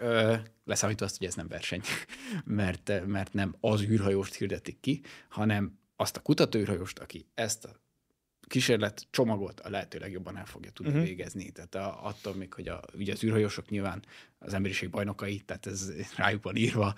[0.64, 1.80] leszámítva azt, hogy ez nem verseny,
[2.44, 7.83] mert, mert nem az űrhajóst hirdetik ki, hanem azt a kutatóűrhajóst, aki ezt a
[8.46, 11.06] kísérlet csomagot a lehető legjobban el fogja tudni uh-huh.
[11.06, 11.50] végezni.
[11.50, 14.02] Tehát a, attól még, hogy a, ugye az űrhajósok nyilván
[14.38, 16.94] az emberiség bajnokai, tehát ez rájuk van írva,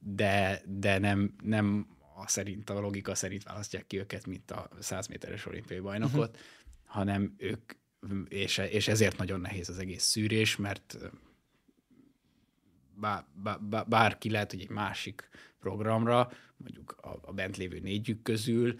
[0.00, 5.06] de, de nem, nem a szerint, a logika szerint választják ki őket, mint a 100
[5.06, 6.44] méteres olimpiai bajnokot, uh-huh.
[6.84, 7.72] hanem ők,
[8.28, 10.96] és, és ezért nagyon nehéz az egész szűrés, mert
[12.94, 13.24] bár,
[13.60, 15.28] bár, bárki lehet, hogy egy másik
[15.60, 18.78] programra, mondjuk a, a bent lévő négyük közül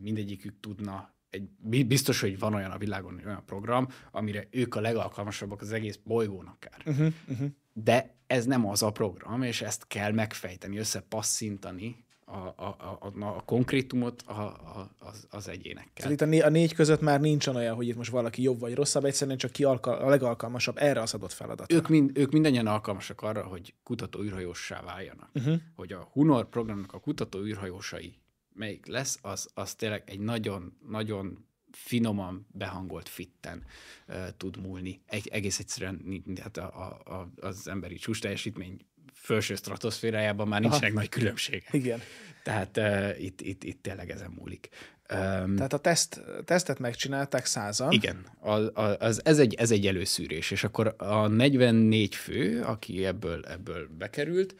[0.00, 5.60] mindegyikük tudna egy, biztos, hogy van olyan a világon olyan program, amire ők a legalkalmasabbak
[5.60, 6.82] az egész bolygón akár.
[6.86, 7.48] Uh-huh, uh-huh.
[7.72, 13.42] De ez nem az a program, és ezt kell megfejteni, összepasszintani a, a, a, a
[13.44, 15.92] konkrétumot a, a, az, az egyénekkel.
[15.94, 18.60] Tehát itt a, né- a négy között már nincsen olyan, hogy itt most valaki jobb
[18.60, 21.76] vagy rosszabb, egyszerűen csak ki alka- a legalkalmasabb erre az adott feladatra.
[21.76, 25.30] Ők, mind, ők mindannyian alkalmasak arra, hogy kutató űrhajóssá váljanak.
[25.34, 25.60] Uh-huh.
[25.76, 28.14] Hogy a Hunor programnak a kutató űrhajósai
[28.58, 33.64] melyik lesz, az, az tényleg egy nagyon-nagyon finoman behangolt fitten
[34.08, 35.00] uh, tud múlni.
[35.06, 38.78] Egy, egész egyszerűen hát a, a, a, az emberi csúcs teljesítmény
[39.12, 40.98] felső stratoszférájában már nincsenek Aha.
[40.98, 41.72] nagy különbségek.
[41.72, 42.00] Igen.
[42.42, 44.68] Tehát uh, itt, itt, itt tényleg ezen múlik.
[45.12, 47.92] Um, Tehát a teszt, tesztet megcsinálták százan.
[47.92, 53.44] Igen, az, az, ez, egy, ez egy előszűrés, és akkor a 44 fő, aki ebből,
[53.44, 54.54] ebből bekerült,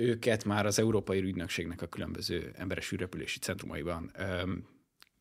[0.00, 4.68] őket már az Európai Ügynökségnek a különböző emberes űrrepülési centrumaiban um,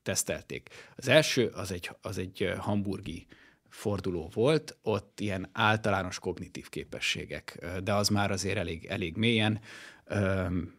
[0.04, 0.70] tesztelték.
[0.96, 3.28] Az első az egy, az egy hamburgi
[3.70, 9.60] forduló volt, ott ilyen általános kognitív képességek, de az már azért elég, elég mélyen,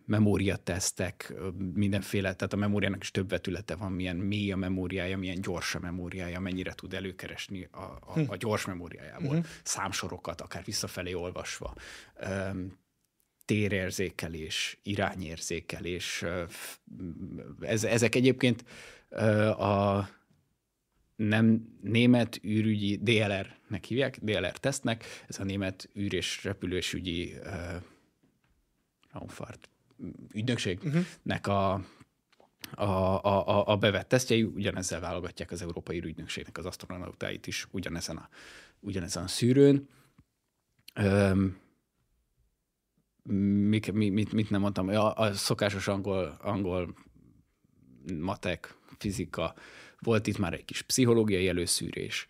[0.06, 1.34] memóriatesztek,
[1.74, 5.78] mindenféle, tehát a memóriának is több vetülete van, milyen mély a memóriája, milyen gyors a
[5.78, 8.22] memóriája, mennyire tud előkeresni a, a, hm.
[8.26, 9.46] a gyors memóriájából uh-huh.
[9.62, 11.74] számsorokat, akár visszafelé olvasva.
[13.48, 16.24] Térérzékelés, irányérzékelés,
[17.60, 18.64] ez, ezek egyébként
[19.58, 20.08] a
[21.16, 27.82] nem német űrügyi DLR-nek hívják, DLR tesztnek, ez a német űr- és repülősügyi uh,
[29.12, 29.68] Raumfahrt
[30.32, 31.72] ügynökségnek a,
[32.74, 32.84] a,
[33.24, 38.28] a, a bevett tesztjei, ugyanezzel válogatják az Európai Ügynökségnek az astronautáit is ugyanezen a,
[38.80, 39.88] ugyanezen a szűrőn.
[41.00, 41.66] Um,
[43.32, 44.88] mit, mit, mit nem mondtam?
[44.88, 46.94] A, a szokásos angol, angol
[48.20, 49.54] matek, fizika,
[50.00, 52.26] volt itt már egy kis pszichológiai előszűrés,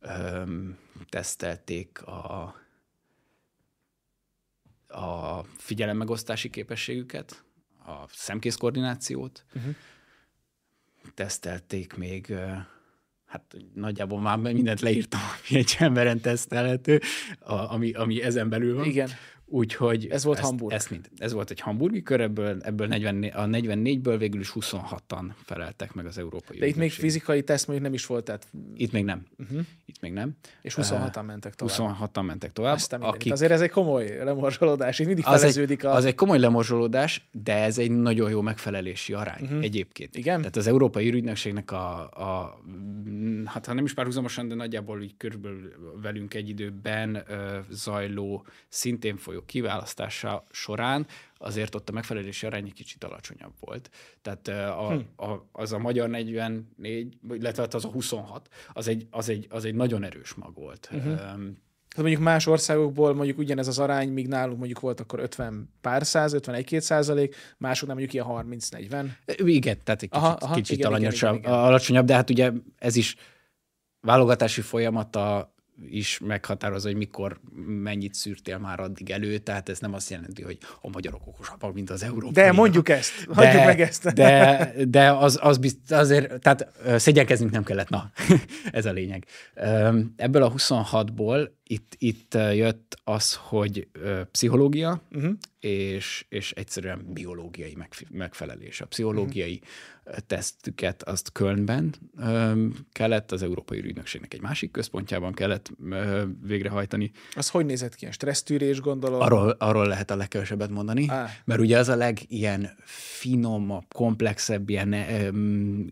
[0.00, 0.78] öm,
[1.08, 2.54] tesztelték a,
[4.88, 7.44] a figyelemmegosztási képességük,et
[7.86, 9.74] a szemkész koordinációt, uh-huh.
[11.14, 12.34] tesztelték még,
[13.26, 17.00] hát nagyjából már mindent leírtam, ami egy emberen tesztelhető,
[17.40, 18.84] ami, ami ezen belül van.
[18.84, 19.08] Igen.
[19.48, 20.72] Úgyhogy ez volt ezt, Hamburg.
[20.74, 25.24] Ezt mind, ez volt egy hamburgi kör, ebből, ebből 40, a 44-ből végül is 26-an
[25.44, 28.46] feleltek meg az európai De itt még fizikai teszt még nem is volt, tehát...
[28.74, 29.26] Itt még nem.
[29.38, 29.60] Uh-huh.
[29.84, 30.36] Itt még nem.
[30.62, 31.96] És 26-an mentek tovább.
[32.00, 32.78] 26-an mentek tovább.
[32.90, 33.32] akik...
[33.32, 35.94] Azért ez egy komoly lemorzsolódás, itt mindig az feleződik egy, a...
[35.94, 39.62] Az egy komoly lemorzsolódás, de ez egy nagyon jó megfelelési arány uh-huh.
[39.62, 40.16] egyébként.
[40.16, 40.38] Igen?
[40.38, 42.60] Tehát az Európai Ürügynökségnek a, a,
[43.44, 49.16] hát ha nem is párhuzamosan, de nagyjából így körülbelül velünk egy időben ö, zajló, szintén
[49.16, 51.06] folyó folyó kiválasztása során
[51.38, 53.90] azért ott a megfelelési arány egy kicsit alacsonyabb volt.
[54.22, 55.24] Tehát a, hm.
[55.30, 59.64] a, az a magyar 44, illetve hát az a 26, az egy, az egy, az
[59.64, 60.88] egy nagyon erős mag volt.
[60.92, 61.12] Uh-huh.
[61.12, 65.70] Um, tehát mondjuk más országokból mondjuk ugyanez az arány, míg nálunk mondjuk volt akkor 50
[65.80, 69.08] pár száz, 51 százalék, másoknál mondjuk ilyen 30-40.
[69.36, 71.52] Igen, tehát egy kicsit, aha, aha, kicsit igen, igen, igen, igen.
[71.52, 73.16] alacsonyabb, de hát ugye ez is
[74.00, 75.54] válogatási folyamata
[75.90, 80.58] is meghatározza, hogy mikor mennyit szűrtél már addig elő, tehát ez nem azt jelenti, hogy
[80.80, 82.32] a magyarok okosabbak, mint az európai.
[82.32, 84.12] De mondjuk ezt, hagyjuk de, meg ezt.
[84.12, 88.10] De, de az, az bizt, azért, tehát szégyenkeznünk nem kellett, na,
[88.70, 89.24] ez a lényeg.
[90.16, 93.88] Ebből a 26-ból itt, itt jött az, hogy
[94.30, 95.32] pszichológia, uh-huh.
[95.60, 97.76] és, és egyszerűen biológiai
[98.10, 98.80] megfelelés.
[98.80, 99.60] A pszichológiai
[100.04, 100.20] uh-huh.
[100.26, 101.94] tesztüket azt Kölnben
[102.92, 105.70] kellett, az Európai Ügynökségnek egy másik központjában kellett
[106.42, 107.10] végrehajtani.
[107.34, 108.06] Az hogy nézett ki?
[108.06, 109.20] A stressztűrés gondolom?
[109.20, 111.28] Arról, arról lehet a legkevesebbet mondani, ah.
[111.44, 112.70] mert ugye az a legilyen
[113.18, 114.94] finomabb, komplexebb, ilyen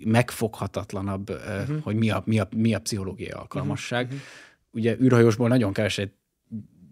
[0.05, 1.83] megfoghatatlanabb, uh-huh.
[1.83, 4.05] hogy mi a, mi, a, mi a pszichológiai alkalmasság.
[4.05, 4.21] Uh-huh
[4.75, 6.13] ugye űrhajósból nagyon keveset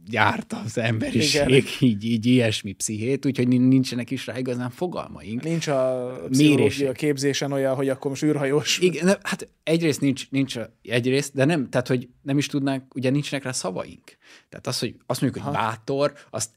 [0.05, 1.65] gyárt az emberiség, Igen.
[1.81, 5.43] így, így ilyesmi pszichét, úgyhogy nincsenek is rá igazán fogalmaink.
[5.43, 8.79] Nincs a pszichológia képzésen olyan, hogy akkor most űrhajós.
[8.79, 13.11] Igen, ne, hát egyrészt nincs, nincs egyrészt, de nem, tehát hogy nem is tudnánk, ugye
[13.11, 14.17] nincsenek rá szavaink.
[14.49, 16.51] Tehát az, hogy azt mondjuk, hogy bátor, azt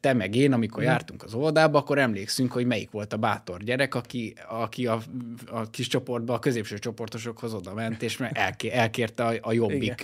[0.00, 0.90] te meg én, amikor hmm.
[0.90, 5.02] jártunk az óvodába, akkor emlékszünk, hogy melyik volt a bátor gyerek, aki, aki a,
[5.46, 9.96] a kis csoportba, a középső csoportosokhoz oda ment, és elké, elkérte a, a jobbik Igen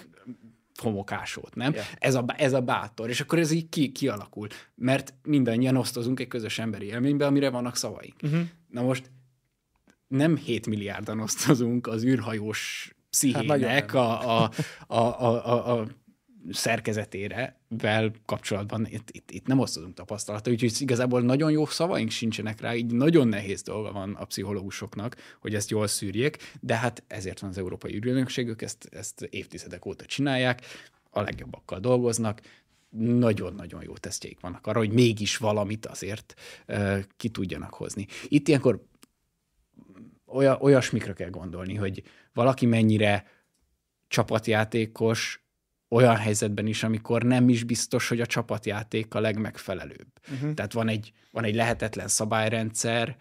[0.83, 1.73] homokásót, nem?
[1.73, 1.87] Yeah.
[1.99, 3.09] Ez, a, ez a bátor.
[3.09, 4.49] És akkor ez így ki, kialakul.
[4.75, 8.15] Mert mindannyian osztozunk egy közös emberi élménybe, amire vannak szavaink.
[8.23, 8.40] Uh-huh.
[8.69, 9.11] Na most
[10.09, 14.51] nem 7 milliárdan osztozunk az űrhajós pszichének hát a, a,
[14.87, 15.87] a, a, a, a
[16.51, 22.61] szerkezetére vel kapcsolatban itt, itt, itt nem osztozunk tapasztalata, úgyhogy igazából nagyon jó szavaink sincsenek
[22.61, 27.40] rá, így nagyon nehéz dolga van a pszichológusoknak, hogy ezt jól szűrjék, de hát ezért
[27.40, 30.61] van az Európai Ügynökség, ők ezt, ezt évtizedek óta csinálják,
[31.11, 32.40] a legjobbakkal dolgoznak,
[32.99, 36.35] nagyon-nagyon jó tesztjeik vannak arra, hogy mégis valamit azért
[37.17, 38.07] ki tudjanak hozni.
[38.29, 38.85] Itt ilyenkor
[40.59, 43.27] olyasmikra kell gondolni, hogy valaki mennyire
[44.09, 45.44] csapatjátékos,
[45.95, 50.09] olyan helyzetben is, amikor nem is biztos, hogy a csapatjáték a legmegfelelőbb.
[50.33, 50.55] Uh-huh.
[50.55, 53.17] Tehát van egy, van egy lehetetlen szabályrendszer,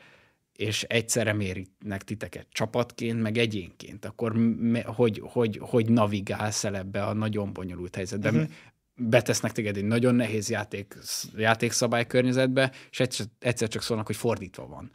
[0.56, 7.04] és egyszerre mérnek titeket csapatként, meg egyénként, akkor me, hogy, hogy, hogy navigálsz el ebbe
[7.04, 8.30] a nagyon bonyolult helyzetbe.
[8.30, 8.50] Uh-huh.
[8.96, 10.98] Betesznek téged egy nagyon nehéz játék,
[11.36, 14.92] játékszabály környezetbe, és egyszer, egyszer csak szólnak, hogy fordítva van.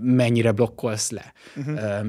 [0.00, 1.32] Mennyire blokkolsz le.
[1.56, 2.06] Uh-huh.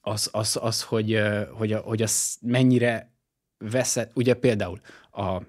[0.00, 1.20] Az, az, az, hogy,
[1.52, 3.13] hogy, hogy az mennyire
[3.58, 4.80] veszed, ugye például
[5.10, 5.42] a,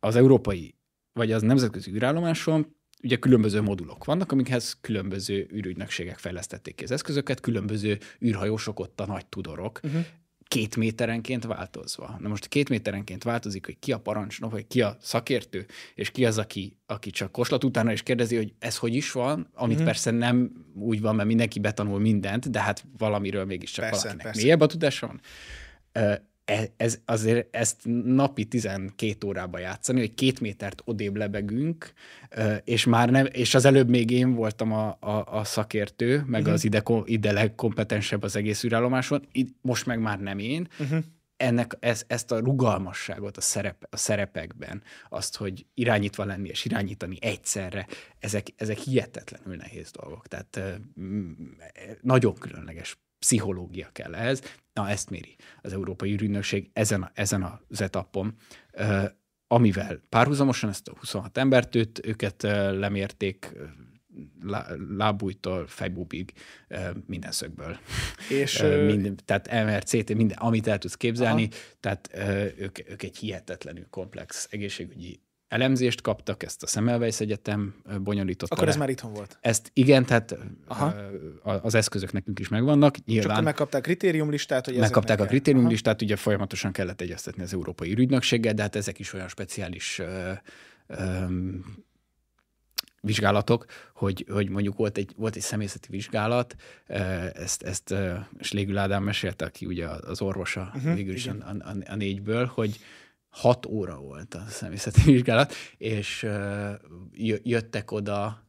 [0.00, 0.74] az európai,
[1.12, 7.40] vagy az nemzetközi űrállomáson ugye különböző modulok vannak, amikhez különböző űrügynökségek fejlesztették ki az eszközöket,
[7.40, 10.04] különböző űrhajósok ott a nagy tudorok, uh-huh.
[10.48, 12.16] két méterenként változva.
[12.20, 16.26] Na most két méterenként változik, hogy ki a parancsnok, vagy ki a szakértő, és ki
[16.26, 19.86] az, aki, aki csak koslat utána, és kérdezi, hogy ez hogy is van, amit uh-huh.
[19.86, 24.42] persze nem úgy van, mert mindenki betanul mindent, de hát valamiről mégiscsak persze, valakinek persze.
[24.42, 25.20] mélyebb a tudása van
[26.76, 31.92] ez, azért ezt napi 12 órába játszani, hogy két métert odébb lebegünk,
[32.64, 36.54] és már nem, és az előbb még én voltam a, a, a szakértő, meg uh-huh.
[36.54, 39.26] az ide, ide legkompetensebb az egész űrállomáson,
[39.60, 40.68] most meg már nem én.
[40.78, 41.04] Uh-huh.
[41.36, 47.16] Ennek ez, ezt a rugalmasságot a, szerep, a szerepekben, azt, hogy irányítva lenni és irányítani
[47.20, 47.86] egyszerre,
[48.18, 50.26] ezek, ezek hihetetlenül nehéz dolgok.
[50.28, 50.60] Tehát
[52.00, 54.42] nagyon különleges pszichológia kell ehhez.
[54.72, 58.34] Na, ezt méri az Európai Ürügynökség ezen, a, ezen az etapon,
[59.46, 63.52] amivel párhuzamosan ezt a 26 embert, őt, őket lemérték
[64.96, 66.32] lábújtól fejbúbig
[67.06, 67.78] minden szögből.
[68.28, 71.60] És, minden, tehát MRCT, minden, amit el tudsz képzelni, aha.
[71.80, 72.10] tehát
[72.58, 78.72] ők, ők egy hihetetlenül komplex egészségügyi elemzést kaptak, ezt a Semmelweis Egyetem bonyolította Akkor le.
[78.72, 79.38] ez már itthon volt?
[79.40, 80.36] Ezt igen, tehát
[80.66, 80.94] Aha.
[81.42, 83.04] az eszközök nekünk is megvannak.
[83.04, 84.64] Nyilván Csak megkapták a kritériumlistát?
[84.64, 89.12] Hogy megkapták a kritériumlistát, ugye folyamatosan kellett egyeztetni az Európai Ügynökséggel, de hát ezek is
[89.12, 90.32] olyan speciális ö,
[90.86, 91.24] ö,
[93.00, 93.64] vizsgálatok,
[93.94, 96.54] hogy, hogy mondjuk volt egy, volt egy személyzeti vizsgálat,
[97.32, 97.94] ezt, ezt
[98.40, 102.78] Slégül Ádám mesélte, aki ugye az orvosa uh-huh, végül is a, a, a négyből, hogy,
[103.34, 106.26] hat óra volt a személyzeti vizsgálat, és
[107.42, 108.42] jöttek oda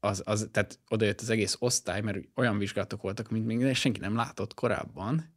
[0.00, 4.00] az, az, tehát oda jött az egész osztály, mert olyan vizsgálatok voltak, mint még senki
[4.00, 5.34] nem látott korábban,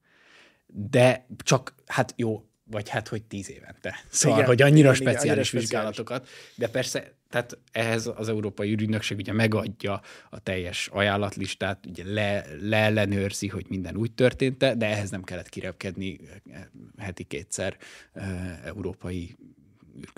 [0.68, 3.96] de csak, hát jó, vagy hát, hogy tíz évente.
[4.10, 6.54] Szóval, igen, hogy annyira igen, speciális igen, vizsgálatokat, speciális.
[6.56, 13.48] de persze, tehát ehhez az Európai Ügynökség ugye megadja a teljes ajánlatlistát, ugye le, leellenőrzi,
[13.48, 16.20] hogy minden úgy történt de ehhez nem kellett kirepkedni
[16.52, 16.62] eh,
[16.98, 17.78] heti kétszer
[18.14, 19.36] uh, európai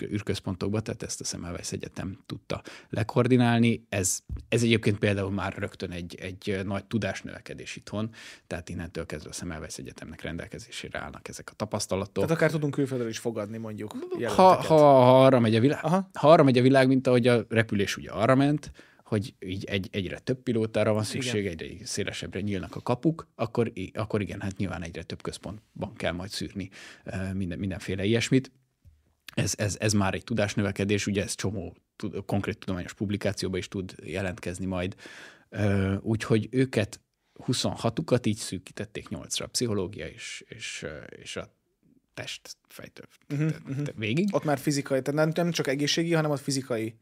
[0.02, 3.86] űrközpontokba, tehát ezt a Semmelweis Egyetem tudta lekoordinálni.
[3.88, 4.18] Ez,
[4.48, 8.10] ez egyébként például már rögtön egy, egy nagy tudásnövekedés itthon,
[8.46, 12.14] tehát innentől kezdve a Semmelweis Egyetemnek rendelkezésére állnak ezek a tapasztalatok.
[12.14, 15.80] Tehát akár tudunk külföldről is fogadni mondjuk ha, ha, ha, arra megy a világ,
[16.12, 18.72] ha arra megy a világ, mint ahogy a repülés ugye arra ment,
[19.04, 21.52] hogy így egy, egyre több pilótára van szükség, igen.
[21.52, 26.30] egyre szélesebbre nyílnak a kapuk, akkor, akkor igen, hát nyilván egyre több központban kell majd
[26.30, 26.70] szűrni
[27.32, 28.52] minden, mindenféle ilyesmit
[29.34, 33.94] ez, ez, ez már egy tudásnövekedés, ugye ez csomó tud, konkrét tudományos publikációban is tud
[34.04, 34.94] jelentkezni majd.
[36.00, 37.00] Úgyhogy őket
[37.46, 41.54] 26-ukat így szűkítették 8-ra, a pszichológia és, és, és a
[42.14, 42.56] test
[43.28, 43.86] uh-huh, uh-huh.
[43.96, 44.28] végig.
[44.34, 46.94] Ott már fizikai, tehát nem, nem csak egészségi, hanem ott fizikai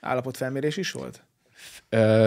[0.00, 1.24] állapotfelmérés is volt?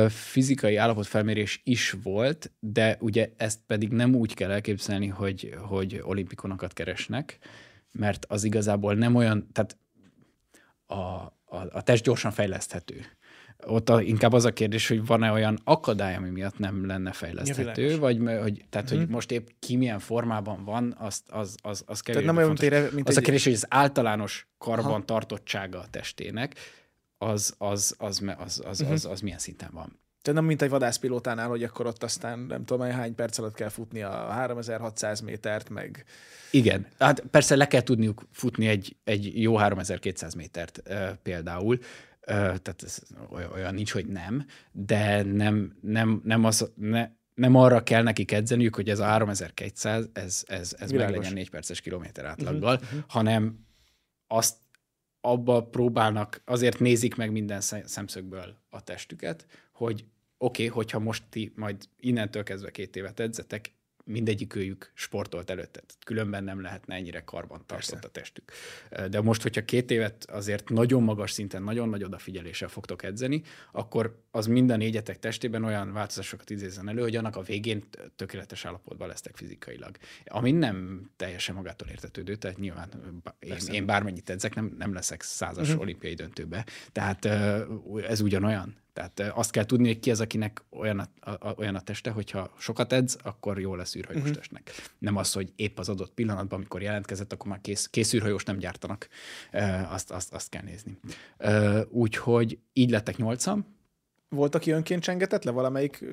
[0.09, 6.73] fizikai állapotfelmérés is volt, de ugye ezt pedig nem úgy kell elképzelni, hogy, hogy olimpikonokat
[6.73, 7.39] keresnek,
[7.91, 9.77] mert az igazából nem olyan, tehát
[10.85, 13.05] a, a, a test gyorsan fejleszthető.
[13.65, 17.89] Ott a, inkább az a kérdés, hogy van-e olyan akadály, ami miatt nem lenne fejleszthető,
[17.89, 18.89] ja, vagy hogy, tehát, uh-huh.
[18.89, 19.11] hogy mhm.
[19.11, 22.13] most épp ki milyen formában van, azt, az, az, az kell.
[22.13, 23.21] Tehát nem olyan, mint, mint az egy...
[23.21, 25.05] a kérdés, hogy az általános karban Aha.
[25.05, 26.55] tartottsága a testének,
[27.17, 28.95] az, az, az, az, az, az, uh-huh.
[28.95, 29.99] az, az milyen szinten van.
[30.21, 33.69] Tehát nem mint egy vadászpilótánál, hogy akkor ott aztán nem tudom, hány perc alatt kell
[33.69, 36.05] futni a 3600 métert, meg...
[36.51, 40.81] Igen, hát persze le kell tudniuk futni egy, egy jó 3200 métert
[41.23, 41.79] például,
[42.25, 42.99] tehát ez
[43.53, 48.75] olyan nincs, hogy nem, de nem, nem, nem, az, ne, nem arra kell nekik edzeniük,
[48.75, 53.03] hogy ez a 3200, ez, ez, ez meg legyen 4 perces kilométer átlaggal, uh-huh, uh-huh.
[53.07, 53.65] hanem
[54.27, 54.55] azt
[55.21, 60.05] abba próbálnak, azért nézik meg minden szemszögből a testüket, hogy
[60.37, 63.73] oké, okay, hogyha most ti majd innentől kezdve két évet edzetek,
[64.09, 65.81] mindegyik őjük sportolt előtte.
[66.05, 68.51] Különben nem lehetne ennyire karban tartott a testük.
[69.09, 73.41] De most, hogyha két évet azért nagyon magas szinten, nagyon nagy odafigyeléssel fogtok edzeni,
[73.71, 77.83] akkor az minden négyetek testében olyan változásokat idézzen elő, hogy annak a végén
[78.15, 79.97] tökéletes állapotban lesztek fizikailag.
[80.25, 82.89] Ami nem teljesen magától értetődő, tehát nyilván
[83.39, 85.81] én, én bármennyit edzek, nem, nem leszek százas uh-huh.
[85.81, 86.65] olimpiai döntőbe.
[86.91, 87.25] Tehát
[88.07, 88.75] ez ugyanolyan.
[88.99, 92.53] Tehát azt kell tudni, hogy ki az, akinek olyan a, a, olyan a teste, hogyha
[92.57, 94.37] sokat edz, akkor jó lesz űrhajós uh-huh.
[94.37, 94.71] testnek.
[94.97, 98.57] Nem az, hogy épp az adott pillanatban, amikor jelentkezett, akkor már kész, kész űrhajós nem
[98.57, 99.07] gyártanak.
[99.89, 100.99] Azt, azt, azt kell nézni.
[101.89, 103.77] Úgyhogy így lettek nyolcan.
[104.29, 106.05] Volt, aki önként csengetett le valamelyik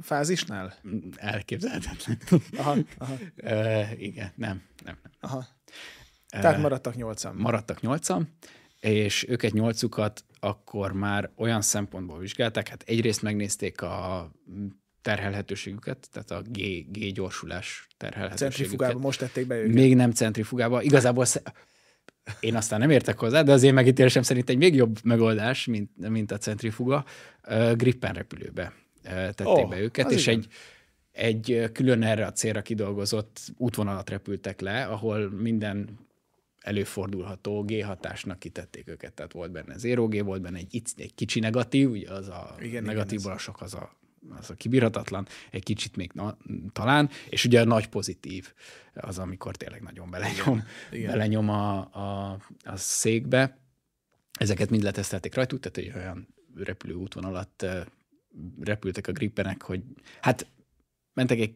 [0.00, 0.74] fázisnál?
[1.16, 2.18] Elképzelhetetlen.
[2.56, 3.14] Aha, aha.
[3.36, 4.98] E, igen, nem, nem.
[5.02, 5.12] nem.
[5.20, 5.46] Aha.
[6.28, 7.34] Tehát maradtak nyolcan.
[7.36, 8.28] Maradtak nyolcan,
[8.84, 14.30] és őket nyolcukat akkor már olyan szempontból vizsgálták, hát egyrészt megnézték a
[15.02, 16.60] terhelhetőségüket, tehát a G,
[16.90, 18.56] G gyorsulás terhelhetőségüket.
[18.56, 19.74] Centrifugába most tették be őket.
[19.74, 20.82] Még nem centrifugába.
[20.82, 21.26] Igazából
[22.40, 26.08] én aztán nem értek hozzá, de az én megítélésem szerint egy még jobb megoldás, mint,
[26.08, 27.04] mint a centrifuga,
[27.74, 28.72] Gripen repülőbe
[29.02, 30.46] tették oh, be őket, és egy,
[31.12, 35.98] egy külön erre a célra kidolgozott útvonalat repültek le, ahol minden
[36.64, 42.10] előfordulható G-hatásnak kitették őket, tehát volt benne 0G, volt benne egy, egy kicsi negatív, ugye
[42.10, 43.96] az a igen, negatívból a sok az a,
[44.38, 46.36] az a kibírhatatlan, egy kicsit még na,
[46.72, 48.52] talán, és ugye a nagy pozitív
[48.94, 53.58] az, amikor tényleg nagyon belenyom, igen, belenyom a, a, a székbe.
[54.38, 57.66] Ezeket mind letesztelték rajtuk, tehát egy olyan repülő alatt
[58.60, 59.82] repültek a grippenek, hogy
[60.20, 60.46] hát
[61.12, 61.54] mentek egy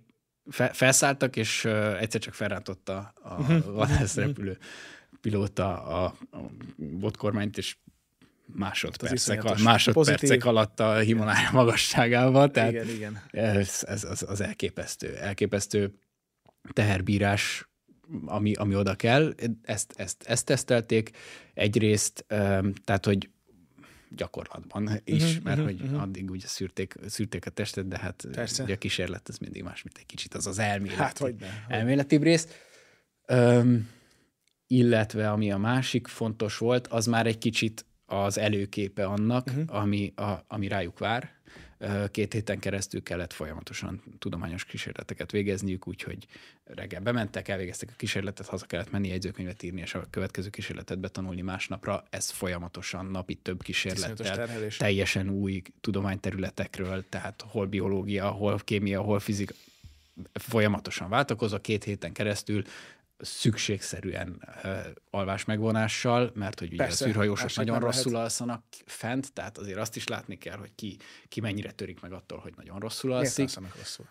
[0.72, 1.64] felszálltak, és
[1.98, 3.72] egyszer csak felrántotta a mhm.
[3.72, 4.58] vadászrepülő
[5.28, 7.76] pilóta a, a botkormányt, és
[8.46, 12.50] másodpercek, a, másodpercek alatt a Himalája magasságával.
[12.50, 13.22] Tehát igen, igen.
[13.30, 15.94] Ez, ez az, az elképesztő, elképesztő
[16.72, 17.68] teherbírás,
[18.24, 19.34] ami, ami oda kell.
[19.62, 21.10] Ezt, ezt, ezt tesztelték
[21.54, 22.24] egyrészt,
[22.84, 23.30] tehát, hogy
[24.10, 26.02] gyakorlatban is, uh-huh, mert uh-huh, hogy uh-huh.
[26.02, 28.62] addig ugye szűrték, szűrték a testet, de hát Persze.
[28.62, 31.76] ugye a kísérlet az mindig más, mint egy kicsit az az elméleti, hát, hogy ne,
[31.76, 32.48] elméletibb rész.
[33.28, 33.88] Um,
[34.68, 39.74] illetve ami a másik fontos volt, az már egy kicsit az előképe annak, uh-huh.
[39.76, 41.36] ami, a, ami rájuk vár.
[42.10, 46.26] Két héten keresztül kellett folyamatosan tudományos kísérleteket végezniük, úgyhogy
[46.64, 51.40] reggel bementek, elvégeztek a kísérletet, haza kellett menni jegyzőkönyvet írni, és a következő kísérletet betanulni
[51.40, 52.04] másnapra.
[52.10, 54.48] Ez folyamatosan napi több kísérlettel,
[54.78, 59.54] teljesen új tudományterületekről, tehát hol biológia, hol kémia, hol fizika,
[60.32, 62.62] folyamatosan váltakozva, két héten keresztül
[63.18, 64.78] szükségszerűen uh,
[65.10, 68.26] alvás megvonással, mert hogy ugye Persze, a szűrhajósok nagyon rosszul lehet.
[68.26, 70.96] alszanak fent, tehát azért azt is látni kell, hogy ki,
[71.28, 73.58] ki mennyire törik meg attól, hogy nagyon rosszul alszik.
[73.58, 74.06] Miért rosszul?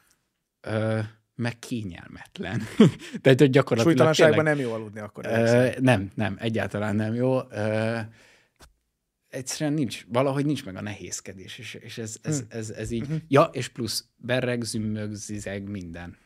[0.67, 1.03] Uh,
[1.35, 2.61] meg kényelmetlen.
[3.21, 5.25] Tehát, hogy gyakorlatilag Súlytalanságban nem jó aludni akkor.
[5.25, 7.41] Uh, nem, nem, egyáltalán nem jó.
[7.41, 7.99] Uh,
[9.27, 12.45] egyszerűen nincs, valahogy nincs meg a nehézkedés, és, és ez, ez, hm.
[12.49, 13.01] ez, ez, ez így.
[13.01, 13.17] Uh-huh.
[13.27, 16.17] Ja, és plusz berreg, zümmög, zizeg, minden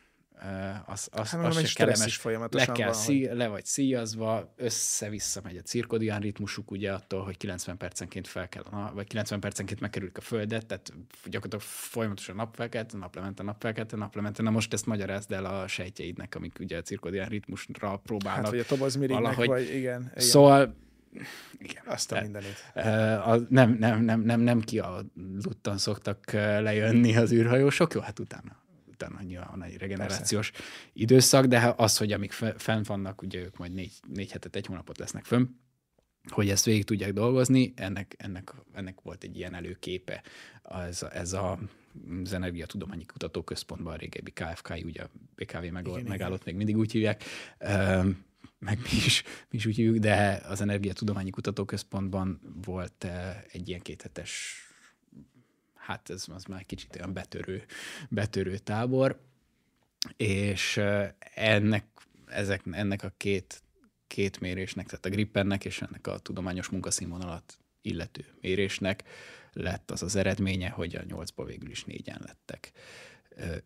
[0.86, 2.22] az, az, hát, az se kellemes.
[2.50, 7.76] Le, kell szí, le vagy szíjazva, össze-vissza megy a cirkodián ritmusuk, ugye attól, hogy 90
[7.76, 8.62] percenként fel kell,
[8.94, 10.92] vagy 90 percenként megkerülik a földet, tehát
[11.24, 14.42] gyakorlatilag folyamatosan napfelkelt, naplemente, napfelkelt, naplemente.
[14.42, 18.42] Na most ezt magyarázd el a sejtjeidnek, amik ugye a cirkodián ritmusra próbálnak.
[18.42, 20.12] Hát, vagy a tobazmirignek, vagy igen, igen.
[20.16, 20.74] Szóval
[21.58, 21.82] igen.
[21.86, 22.72] Azt a mindenit.
[23.24, 28.61] A, nem, nem, nem, nem, nem kialudtan szoktak lejönni az űrhajósok, jó, hát utána
[29.02, 30.66] utána nyilván egy regenerációs Persze.
[30.92, 34.98] időszak, de az, hogy amik fent vannak, ugye ők majd négy, négy hetet, egy hónapot
[34.98, 35.46] lesznek fönn,
[36.28, 40.22] hogy ezt végig tudják dolgozni, ennek, ennek, ennek volt egy ilyen előképe.
[40.62, 41.58] Ez, ez a,
[42.22, 46.54] az Energiatudományi Kutatóközpontban a régebbi KFK, ugye a BKV meg, igen, megállott, igen.
[46.54, 47.24] még mindig úgy hívják,
[48.58, 53.06] meg mi is, mi is úgy hívjuk, de az Energiatudományi Kutatóközpontban volt
[53.52, 54.66] egy ilyen kéthetes
[55.82, 57.64] hát ez az már kicsit olyan betörő,
[58.08, 59.20] betörő tábor,
[60.16, 60.80] és
[61.34, 61.86] ennek,
[62.26, 63.62] ezek, ennek a két,
[64.06, 69.04] két mérésnek, tehát a grippennek és ennek a tudományos munkaszínvonalat illető mérésnek
[69.52, 72.72] lett az az eredménye, hogy a nyolcból végül is négyen lettek,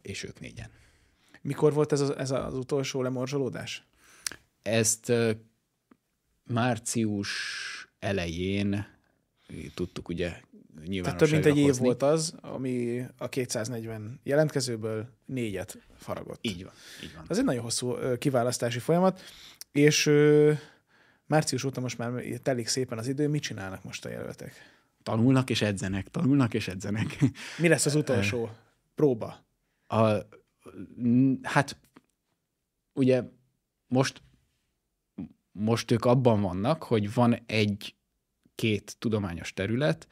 [0.02, 0.70] és ők négyen.
[1.42, 3.86] Mikor volt ez az, ez az utolsó lemorzsolódás?
[4.62, 5.12] Ezt
[6.42, 7.30] március
[7.98, 8.86] elején
[9.74, 10.40] tudtuk ugye
[11.02, 16.38] tehát több mint egy év volt az, ami a 240 jelentkezőből négyet faragott.
[16.40, 16.72] Így van.
[17.04, 17.24] Így van.
[17.28, 19.20] Ez egy nagyon hosszú kiválasztási folyamat,
[19.72, 20.10] és
[21.26, 23.28] március óta most már telik szépen az idő.
[23.28, 24.52] Mit csinálnak most a jelöltek?
[25.02, 27.18] Tanulnak és edzenek, tanulnak és edzenek.
[27.58, 28.50] Mi lesz az utolsó
[28.94, 29.44] próba?
[29.86, 30.12] A,
[31.42, 31.76] hát
[32.92, 33.22] ugye
[33.86, 34.22] most,
[35.52, 40.08] most ők abban vannak, hogy van egy-két tudományos terület,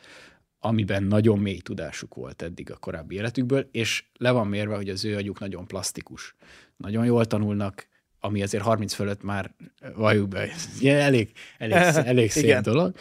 [0.64, 5.04] amiben nagyon mély tudásuk volt eddig a korábbi életükből, és le van mérve, hogy az
[5.04, 6.34] ő agyuk nagyon plastikus.
[6.76, 7.86] Nagyon jól tanulnak,
[8.20, 9.54] ami azért 30 fölött már
[9.94, 10.48] valljuk be,
[10.84, 11.76] elég, elég,
[12.12, 12.94] elég szép dolog.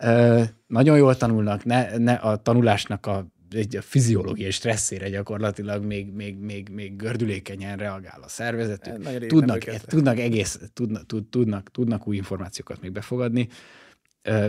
[0.00, 6.12] Uh, nagyon jól tanulnak, ne, ne a tanulásnak a egy a fiziológiai stresszére gyakorlatilag még,
[6.12, 9.26] még, még, még gördülékenyen reagál a szervezetük.
[9.26, 13.48] Tudnak, tudnak, egész, tudnak, tudnak, tudnak új információkat még befogadni,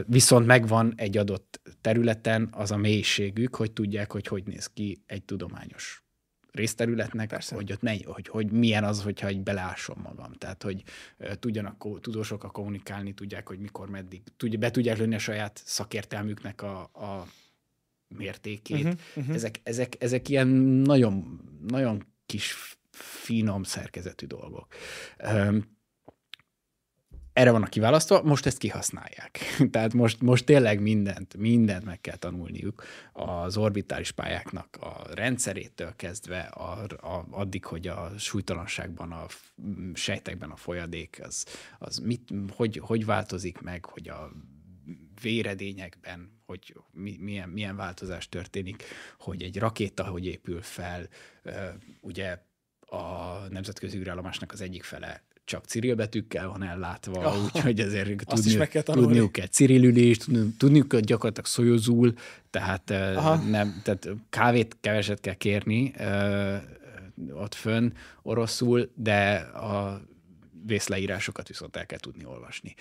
[0.08, 5.24] viszont megvan egy adott területen az a mélységük, hogy tudják, hogy hogy néz ki egy
[5.24, 6.04] tudományos
[6.52, 7.56] részterületnek, Persze.
[7.56, 10.34] hogy ott ne, hogy, hogy milyen az, hogyha egy beleásom magam.
[10.34, 10.84] Tehát, hogy
[11.40, 16.62] tudjanak tudósok a kommunikálni, tudják, hogy mikor, meddig, tudja, be tudják lőni a saját szakértelmüknek
[16.62, 17.28] a, a
[18.08, 18.84] mértékét.
[18.84, 19.36] Uh-huh, uh-huh.
[19.36, 24.68] Ezek, ezek, ezek ilyen nagyon, nagyon kis finom szerkezetű dolgok.
[25.34, 25.78] Um,
[27.40, 29.40] erre vannak kiválasztva, most ezt kihasználják.
[29.72, 32.84] Tehát most, most tényleg mindent, mindent meg kell tanulniuk
[33.14, 39.26] az orbitális pályáknak a rendszerétől kezdve a, a, addig, hogy a súlytalanságban, a
[39.94, 41.46] sejtekben a folyadék, az,
[41.80, 44.32] az mit, hogy, hogy változik meg, hogy a
[45.22, 48.84] véredényekben, hogy mi, milyen, milyen változás történik,
[49.20, 51.08] hogy egy rakéta hogy épül fel,
[52.02, 52.38] ugye
[52.80, 58.82] a nemzetközi űrállomásnak az egyik fele csak cirilbetűkkel van ellátva, oh, úgyhogy ezért tudni, kell
[58.82, 60.26] tudniuk kell cirilülést,
[60.58, 62.14] tudniuk kell gyakorlatilag szojozul,
[62.50, 62.90] tehát,
[63.50, 65.94] nem, tehát kávét keveset kell kérni
[67.32, 67.92] ott fönn
[68.22, 70.02] oroszul, de a
[70.66, 72.76] vészleírásokat viszont el kell tudni olvasni.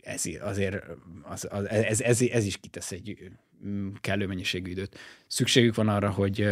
[0.00, 0.84] Ez azért
[1.22, 3.30] az, az, ez, ez, ez is kitesz egy
[4.00, 4.98] kellő mennyiségű időt.
[5.26, 6.48] Szükségük van arra, hogy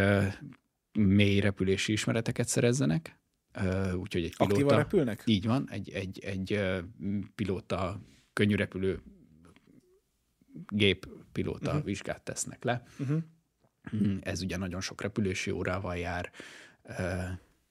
[0.93, 3.20] mély repülési ismereteket szerezzenek,
[3.95, 4.55] úgyhogy egy pilóta...
[4.55, 5.23] Aktívan repülnek?
[5.27, 6.61] Így van, egy, egy, egy
[7.35, 8.01] pilóta,
[8.33, 9.03] könnyű repülő
[10.69, 11.85] gép pilóta uh-huh.
[11.85, 12.83] vizsgát tesznek le.
[12.99, 13.23] Uh-huh.
[14.21, 16.31] Ez ugye nagyon sok repülési órával jár,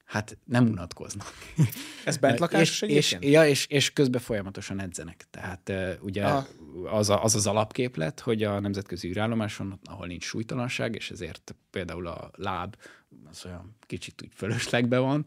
[0.09, 1.33] hát nem unatkoznak.
[2.05, 5.25] Ez bentlakás és, és, ja, és, és közben folyamatosan edzenek.
[5.29, 6.25] Tehát uh, ugye
[6.85, 12.07] az, a, az az alapképlet, hogy a nemzetközi űrállomáson, ahol nincs súlytalanság, és ezért például
[12.07, 12.75] a láb
[13.29, 15.25] az olyan kicsit úgy fölöslegbe van,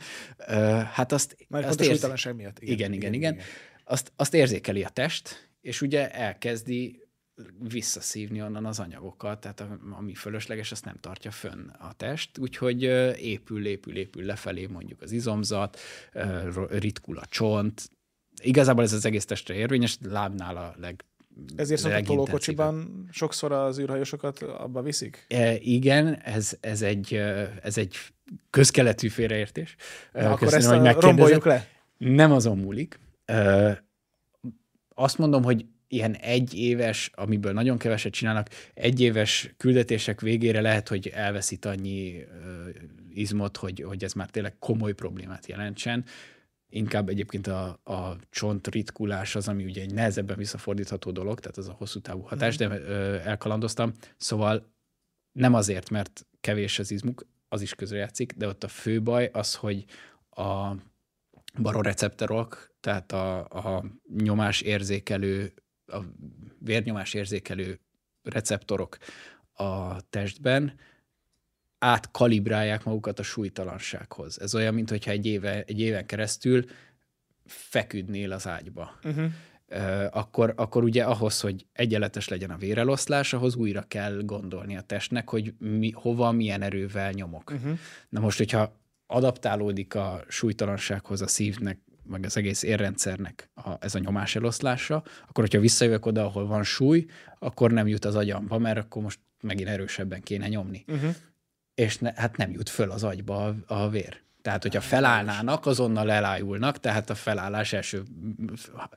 [0.49, 1.37] uh, hát azt...
[1.49, 2.59] Majd azt a súlytalanság miatt.
[2.61, 3.13] Igen, igen, igen.
[3.13, 3.33] igen.
[3.33, 3.47] igen.
[3.85, 7.02] Azt, azt érzékeli a test, és ugye elkezdi
[7.69, 12.83] visszaszívni onnan az anyagokat, tehát ami fölösleges, azt nem tartja fönn a test, úgyhogy
[13.23, 15.79] épül, épül, épül lefelé mondjuk az izomzat,
[16.69, 17.91] ritkul a csont.
[18.43, 21.05] Igazából ez az egész testre érvényes, lábnál a leg
[21.57, 25.25] ezért szokott tolókocsiban sokszor az űrhajósokat abba viszik?
[25.29, 27.15] E, igen, ez, ez, egy,
[27.63, 27.97] ez egy
[28.51, 29.77] közkeletű félreértés.
[30.13, 31.69] Na, akkor ezt a romboljuk le.
[31.99, 33.01] Nem azon múlik.
[34.95, 40.89] Azt mondom, hogy ilyen egy éves, amiből nagyon keveset csinálnak, egy éves küldetések végére lehet,
[40.89, 42.25] hogy elveszít annyi
[43.11, 46.05] izmot, hogy, hogy ez már tényleg komoly problémát jelentsen.
[46.69, 51.69] Inkább egyébként a, a csont ritkulás az, ami ugye egy nehezebben visszafordítható dolog, tehát az
[51.69, 52.77] a hosszú távú hatás, de uh,
[53.27, 53.93] elkalandoztam.
[54.17, 54.75] Szóval
[55.33, 59.55] nem azért, mert kevés az izmuk, az is közrejátszik, de ott a fő baj az,
[59.55, 59.85] hogy
[60.31, 60.75] a
[61.59, 63.85] baroreceptorok, tehát a, a
[64.17, 65.53] nyomás érzékelő
[65.87, 65.99] a
[66.59, 67.81] vérnyomás érzékelő
[68.23, 68.97] receptorok
[69.53, 70.79] a testben
[71.79, 74.41] átkalibrálják magukat a súlytalansághoz.
[74.41, 76.65] Ez olyan, mintha egy, éve, egy éven keresztül
[77.45, 78.99] feküdnél az ágyba.
[79.05, 79.31] Uh-huh.
[79.69, 84.81] Uh, akkor, akkor ugye ahhoz, hogy egyenletes legyen a véreloszlás, ahhoz újra kell gondolni a
[84.81, 87.51] testnek, hogy mi, hova, milyen erővel nyomok.
[87.51, 87.79] Uh-huh.
[88.09, 91.79] Na most, hogyha adaptálódik a súlytalansághoz a szívnek
[92.13, 94.95] meg az egész érrendszernek a, ez a nyomás eloszlása,
[95.29, 97.07] akkor hogyha visszajövök oda, ahol van súly,
[97.39, 100.85] akkor nem jut az agyamba, mert akkor most megint erősebben kéne nyomni.
[100.89, 101.15] Uh-huh.
[101.75, 104.21] És ne, hát nem jut föl az agyba a, a vér.
[104.43, 108.03] Tehát, hogyha felállnának, azonnal elájulnak, tehát a felállás első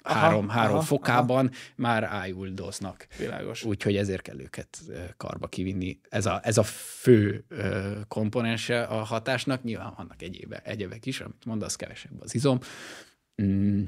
[0.03, 1.55] három, aha, három aha, fokában aha.
[1.75, 3.07] már ájuldoznak.
[3.17, 3.63] Világos.
[3.63, 4.77] Úgyhogy ezért kell őket
[5.17, 5.99] karba kivinni.
[6.09, 7.45] Ez a, ez a fő
[8.07, 9.63] komponense a hatásnak.
[9.63, 12.59] Nyilván vannak egyébe, egyebek is, amit mondasz, kevesebb az izom.
[13.41, 13.83] Mm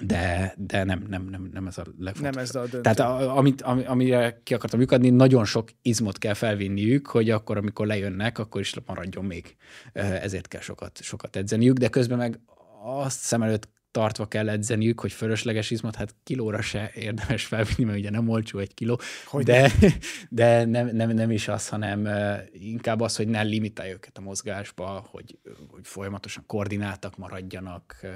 [0.00, 2.34] de, de nem, nem, nem, nem ez a legfontosabb.
[2.34, 2.80] Nem ez a döntő.
[2.80, 7.56] Tehát a, amit, ami, amire ki akartam lyukadni, nagyon sok izmot kell felvinniük, hogy akkor,
[7.56, 9.56] amikor lejönnek, akkor is maradjon még.
[9.92, 12.40] Ezért kell sokat, sokat edzeniük, de közben meg
[12.82, 13.68] azt szem előtt
[13.98, 18.58] tartva kell edzeniük, hogy fölösleges izmot, hát kilóra se érdemes felvinni, mert ugye nem olcsó
[18.58, 19.72] egy kiló, hogy de,
[20.28, 22.08] de nem, nem, nem, is az, hanem
[22.52, 25.38] inkább az, hogy ne limitálja őket a mozgásba, hogy,
[25.70, 28.06] hogy folyamatosan koordináltak maradjanak,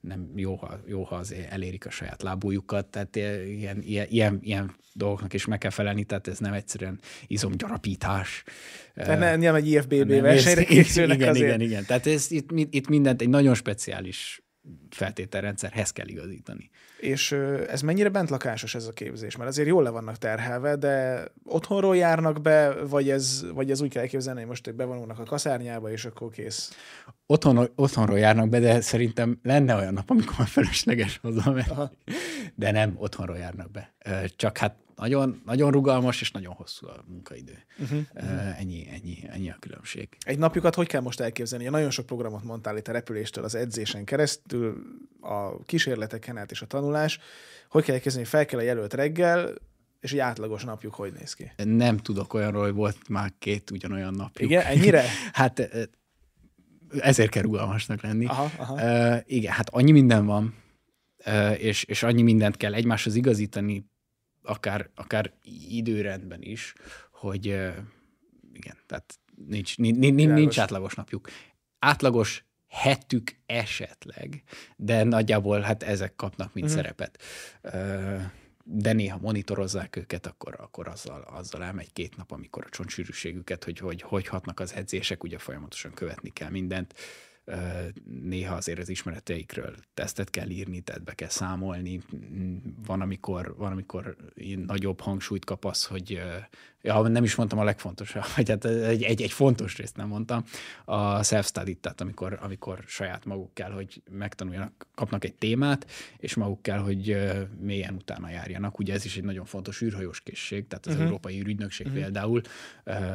[0.00, 4.74] nem jó, ha, jó, ha azért elérik a saját lábújukat, tehát ilyen, ilyen, ilyen, ilyen
[4.92, 8.44] dolgoknak is meg kell felelni, tehát ez nem egyszerűen izomgyarapítás.
[8.94, 11.46] Tehát nem, nem egy IFBB versenyre készülnek igen, azért.
[11.46, 14.43] Igen, igen, tehát ez, itt, itt mindent egy nagyon speciális
[14.90, 16.70] feltételrendszerhez kell igazítani.
[17.00, 17.32] És
[17.68, 19.36] ez mennyire bentlakásos ez a képzés?
[19.36, 23.90] Mert azért jól le vannak terhelve, de otthonról járnak be, vagy ez, vagy ez úgy
[23.90, 26.76] kell elképzelni, hogy most bevonulnak a kaszárnyába, és akkor kész?
[27.26, 31.52] Otthon, otthonról járnak be, de szerintem lenne olyan nap, amikor már felesleges hozzá,
[32.54, 33.94] de nem, otthonról járnak be.
[34.36, 37.58] Csak hát nagyon, nagyon rugalmas és nagyon hosszú a munkaidő.
[37.78, 38.58] Uh-huh.
[38.58, 40.08] Ennyi, ennyi, ennyi a különbség.
[40.20, 41.64] Egy napjukat hogy kell most elképzelni?
[41.64, 44.82] Nagyon sok programot mondtál itt a repüléstől, az edzésen keresztül,
[45.20, 47.18] a kísérleteken át és a tanulás.
[47.68, 49.54] Hogy kell elképzelni, fel kell a jelölt reggel,
[50.00, 51.52] és egy átlagos napjuk hogy néz ki?
[51.64, 54.50] Nem tudok olyanról, hogy volt már két ugyanolyan napjuk.
[54.50, 55.02] Igen, ennyire?
[55.32, 55.70] hát
[56.98, 58.26] ezért kell rugalmasnak lenni.
[58.26, 58.74] Aha, aha.
[58.74, 60.54] Uh, igen, hát annyi minden van,
[61.58, 63.86] és, és annyi mindent kell egymáshoz igazítani,
[64.42, 65.32] akár, akár
[65.68, 66.74] időrendben is,
[67.10, 67.44] hogy
[68.52, 71.28] igen, tehát nincs, nincs, nincs átlagos napjuk.
[71.78, 74.42] Átlagos hetük esetleg,
[74.76, 76.82] de nagyjából hát ezek kapnak mint uh-huh.
[76.82, 77.22] szerepet.
[78.64, 83.78] De néha monitorozzák őket, akkor, akkor azzal, azzal elmegy két nap, amikor a csontsűrűségüket, hogy,
[83.78, 86.94] hogy hogy hatnak az edzések, ugye folyamatosan követni kell mindent
[88.22, 92.00] néha azért az ismereteikről tesztet kell írni, tehát be kell számolni.
[92.86, 94.16] Van, amikor, van, amikor
[94.66, 96.22] nagyobb hangsúlyt kap az, hogy
[96.84, 100.44] ja, nem is mondtam a legfontosabb, vagy hát egy, egy, egy fontos részt nem mondtam,
[100.84, 106.62] a self-study, tehát amikor, amikor saját maguk kell, hogy megtanuljanak, kapnak egy témát, és maguk
[106.62, 107.16] kell, hogy
[107.60, 108.78] mélyen utána járjanak.
[108.78, 111.06] Ugye ez is egy nagyon fontos űrhajós készség, tehát az uh-huh.
[111.06, 112.02] Európai űrügynökség uh-huh.
[112.02, 112.40] például,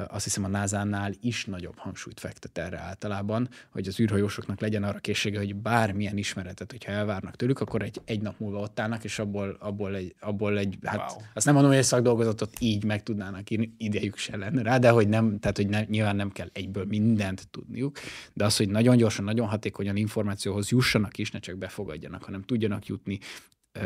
[0.07, 4.99] azt hiszem a NASA-nál is nagyobb hangsúlyt fektet erre általában, hogy az űrhajósoknak legyen arra
[4.99, 9.19] készsége, hogy bármilyen ismeretet, hogyha elvárnak tőlük, akkor egy, egy nap múlva ott állnak, és
[9.19, 11.21] abból, abból egy, abból egy hát wow.
[11.33, 14.89] azt nem mondom, hogy egy szakdolgozatot így meg tudnának írni, idejük se lenne rá, de
[14.89, 17.97] hogy nem, tehát hogy ne, nyilván nem kell egyből mindent tudniuk,
[18.33, 22.85] de az, hogy nagyon gyorsan, nagyon hatékonyan információhoz jussanak is, ne csak befogadjanak, hanem tudjanak
[22.85, 23.19] jutni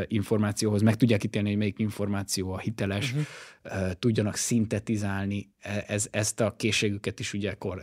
[0.07, 3.91] információhoz, meg tudják ítélni, hogy melyik információ a hiteles, uh-huh.
[3.91, 7.81] tudjanak szintetizálni, e, ez, ezt a készségüket is ugye kor,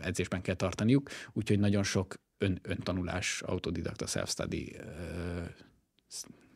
[0.00, 4.76] edzésben kell tartaniuk, úgyhogy nagyon sok ön, öntanulás, autodidakta, self-study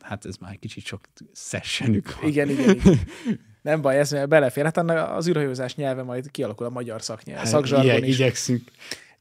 [0.03, 2.29] hát ez már egy kicsit sok sessionük van.
[2.29, 2.99] Igen, igen, igen.
[3.63, 4.63] Nem baj, ez belefér.
[4.63, 8.15] Hát az űrhajózás nyelve majd kialakul a magyar szaknyelv, hát, szakzsargon is.
[8.15, 8.71] Igyekszünk.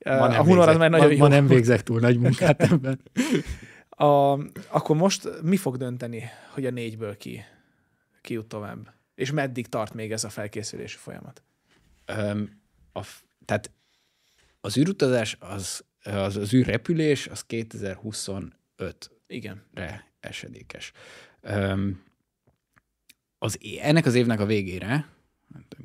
[0.05, 1.19] Ma a hunor az már nagyon ma, jó.
[1.19, 3.01] Ma nem végzek túl nagy munkát ebben.
[3.89, 4.39] A,
[4.69, 7.45] akkor most mi fog dönteni, hogy a négyből ki,
[8.21, 8.95] ki jut tovább?
[9.15, 11.43] És meddig tart még ez a felkészülési folyamat?
[12.19, 12.61] Um,
[12.93, 13.01] a,
[13.45, 13.71] tehát
[14.61, 18.53] az űrutazás, az, az, az űrrepülés, az 2025
[19.27, 19.63] Igen.
[19.75, 20.93] re esedékes.
[21.43, 22.03] Um,
[23.43, 25.09] az, ennek az évnek a végére,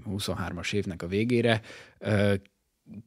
[0.10, 1.62] 23-as évnek a végére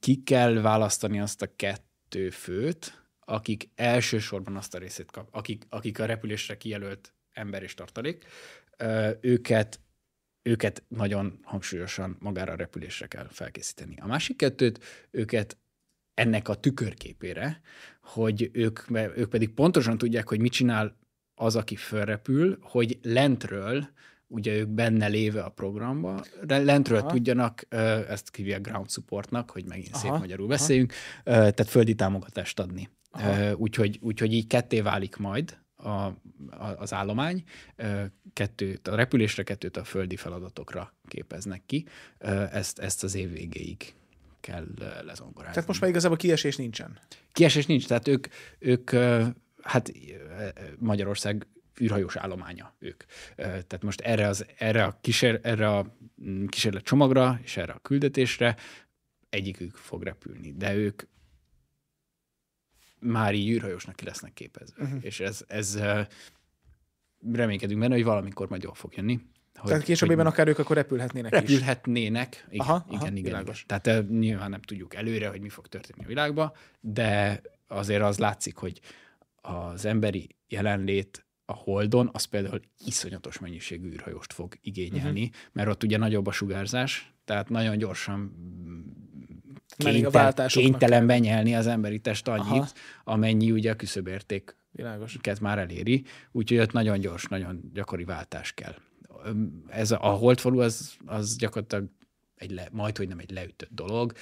[0.01, 5.98] ki kell választani azt a kettő főt, akik elsősorban azt a részét kap, akik, akik
[5.98, 8.24] a repülésre kijelölt ember és tartalék,
[9.20, 9.80] őket,
[10.42, 13.96] őket nagyon hangsúlyosan magára a repülésre kell felkészíteni.
[14.01, 15.59] A másik kettőt, őket
[16.14, 17.61] ennek a tükörképére,
[18.03, 18.80] hogy ők,
[19.16, 20.98] ők pedig pontosan tudják, hogy mit csinál
[21.34, 23.88] az, aki fölrepül, hogy lentről
[24.31, 27.11] ugye ők benne léve a programba, de lentről aha.
[27.11, 27.66] tudjanak,
[28.09, 29.99] ezt hívják ground supportnak, hogy megint aha.
[29.99, 30.93] szép magyarul beszéljünk,
[31.24, 31.35] aha.
[31.51, 32.89] tehát földi támogatást adni.
[33.55, 36.14] Úgyhogy, úgyhogy így ketté válik majd a, a,
[36.76, 37.45] az állomány,
[38.33, 41.87] kettőt a repülésre, kettőt a földi feladatokra képeznek ki.
[42.53, 43.95] Ezt, ezt az év végéig
[44.41, 44.66] kell
[45.05, 45.55] lezongorázni.
[45.55, 46.99] Tehát most már igazából kiesés nincsen?
[47.33, 48.26] Kiesés nincs, tehát ők,
[48.59, 48.91] ők
[49.62, 49.93] hát
[50.78, 51.47] Magyarország
[51.81, 53.05] űrhajós állománya ők.
[53.37, 57.78] Tehát most erre, az, erre, a, kísér, erre a mm, kísérlet csomagra és erre a
[57.78, 58.57] küldetésre
[59.28, 61.03] egyikük fog repülni, de ők
[62.99, 64.83] már így űrhajósnak ki lesznek képezve.
[64.83, 65.05] Uh-huh.
[65.05, 65.78] És ez, ez
[67.33, 69.20] reménykedünk benne, hogy valamikor majd jól fog jönni.
[69.55, 72.55] Hogy, Tehát későbbében akár ők akkor repülhetnének repülhetnének, is.
[72.55, 73.55] igen, aha, igen, aha, igen, igen.
[73.66, 78.57] Tehát nyilván nem tudjuk előre, hogy mi fog történni a világban, de azért az látszik,
[78.57, 78.81] hogy
[79.41, 85.36] az emberi jelenlét a Holdon, az például iszonyatos mennyiségű űrhajóst fog igényelni, uh-huh.
[85.53, 88.34] mert ott ugye nagyobb a sugárzás, tehát nagyon gyorsan
[89.76, 92.68] kénytel, kénytelen benyelni az emberi test annyit, Aha.
[93.05, 95.16] amennyi ugye a küszöbérték Világos.
[95.40, 98.74] már eléri, úgyhogy ott nagyon gyors, nagyon gyakori váltás kell.
[99.68, 101.88] Ez a, a holdfalu az, az gyakorlatilag
[102.34, 104.12] egy le, majd, hogy nem egy leütött dolog,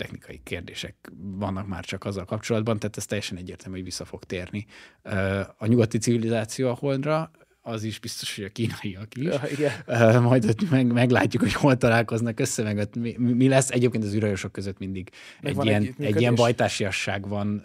[0.00, 4.66] technikai kérdések vannak már csak azzal kapcsolatban, tehát ez teljesen egyértelmű, hogy vissza fog térni.
[5.56, 7.30] A nyugati civilizáció a holdra,
[7.60, 9.24] az is biztos, hogy a kínaiak is.
[9.24, 10.22] Ja, igen.
[10.22, 13.70] Majd ott meg, meglátjuk, hogy hol találkoznak össze, meg ott mi, mi lesz.
[13.70, 17.64] Egyébként az űrhajósok között mindig meg egy ilyen, egy, egy ilyen bajtársiasság van.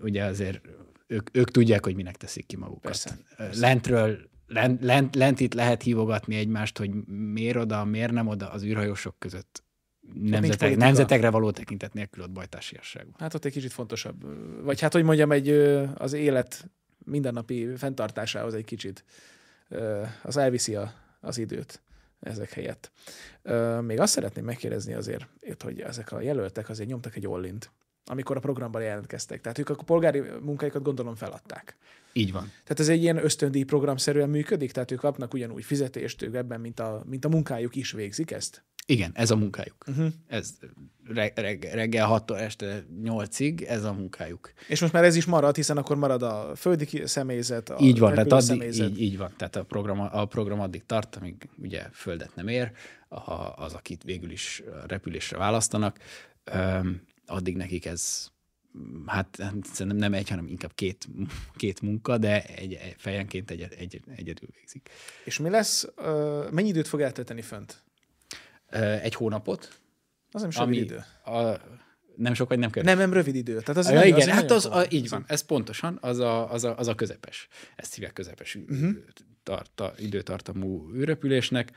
[0.00, 0.60] Ugye azért
[1.06, 2.82] ők, ők tudják, hogy minek teszik ki magukat.
[2.82, 3.60] Persze, persze.
[3.60, 8.64] Lentről lent, lent, lent itt lehet hívogatni egymást, hogy miért oda, miért nem oda az
[8.64, 9.65] űrhajósok között
[10.14, 13.06] nemzetek, nemzetekre való tekintet nélkül ott bajtársiasság.
[13.18, 14.24] Hát ott egy kicsit fontosabb.
[14.64, 15.50] Vagy hát, hogy mondjam, egy,
[15.94, 16.70] az élet
[17.04, 19.04] mindennapi fenntartásához egy kicsit
[20.22, 21.82] az elviszi a, az időt
[22.20, 22.90] ezek helyett.
[23.80, 25.26] Még azt szeretném megkérdezni azért,
[25.62, 27.70] hogy ezek a jelöltek azért nyomtak egy ollint,
[28.04, 29.40] amikor a programban jelentkeztek.
[29.40, 31.76] Tehát ők a polgári munkáikat gondolom feladták.
[32.12, 32.42] Így van.
[32.42, 36.80] Tehát ez egy ilyen ösztöndíj programszerűen működik, tehát ők kapnak ugyanúgy fizetést, ők ebben, mint
[36.80, 38.64] a, mint a munkájuk is végzik ezt?
[38.88, 39.84] Igen, ez a munkájuk.
[39.86, 40.12] Uh-huh.
[40.26, 40.54] Ez
[41.04, 44.52] reg, reg, reggel 6 este 8-ig, ez a munkájuk.
[44.68, 48.10] És most már ez is marad, hiszen akkor marad a földi személyzet, a Így van,
[48.10, 48.90] tehát addig, személyzet.
[48.90, 52.72] Így, így van, tehát a program, a program addig tart, amíg ugye földet nem ér,
[53.08, 55.98] a, az, akit végül is repülésre választanak,
[56.54, 58.30] um, addig nekik ez
[59.06, 59.36] hát
[59.72, 61.08] szerintem nem egy, hanem inkább két,
[61.56, 64.90] két munka, de egy, egy fejenként egy, egy, egyedül végzik.
[65.24, 65.88] És mi lesz,
[66.50, 67.84] mennyi időt fog eltölteni fönt?
[68.82, 69.80] Egy hónapot.
[70.30, 71.04] Az nem sok idő.
[71.24, 71.60] A,
[72.16, 72.82] nem sok, vagy nem kell.
[72.82, 73.60] Nem, nem rövid idő.
[73.60, 76.64] Tehát az ja, igen, az hát az, a, így van, ez pontosan, az a, az
[76.64, 77.48] a, az a közepes.
[77.76, 78.90] Ezt hívják közepes uh-huh.
[79.42, 81.72] tarta, időtartamú űrrepülésnek.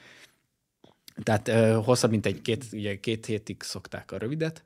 [1.23, 4.63] Tehát uh, hosszabb, mint egy két, ugye két hétig szokták a rövidet,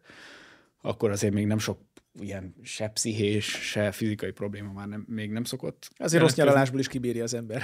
[0.81, 1.79] akkor azért még nem sok
[2.19, 5.89] ilyen se pszichés, se fizikai probléma már nem, még nem szokott.
[5.97, 7.63] Azért rossz nyaralásból is kibírja az ember.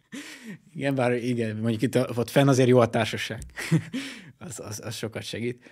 [0.74, 3.42] igen, bár igen, mondjuk itt ott fenn azért jó a társaság.
[4.38, 5.64] az, az, az sokat segít.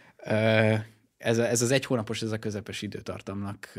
[1.16, 3.72] Ez, ez az egy hónapos, ez a közepes időtartamnak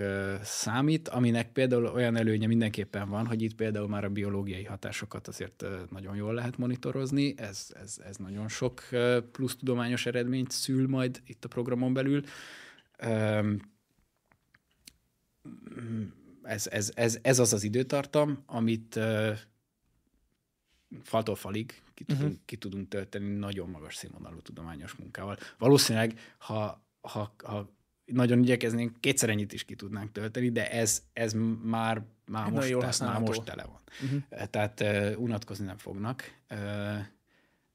[0.43, 5.65] számít, aminek például olyan előnye mindenképpen van, hogy itt például már a biológiai hatásokat azért
[5.89, 8.81] nagyon jól lehet monitorozni, ez, ez, ez nagyon sok
[9.31, 12.23] plusz tudományos eredményt szül majd itt a programon belül
[16.43, 19.37] ez, ez, ez, ez az az időtartam, amit uh,
[21.03, 22.45] faltól falig ki tudunk, uh-huh.
[22.45, 25.37] ki tudunk tölteni nagyon magas színvonalú tudományos munkával.
[25.57, 27.75] Valószínűleg, ha, ha, ha
[28.05, 31.33] nagyon igyekeznénk, kétszer ennyit is ki tudnánk tölteni, de ez, ez
[31.63, 33.81] már, már, most, jól te, már most tele van.
[34.03, 34.47] Uh-huh.
[34.49, 36.23] Tehát uh, unatkozni nem fognak.
[36.49, 36.57] Uh,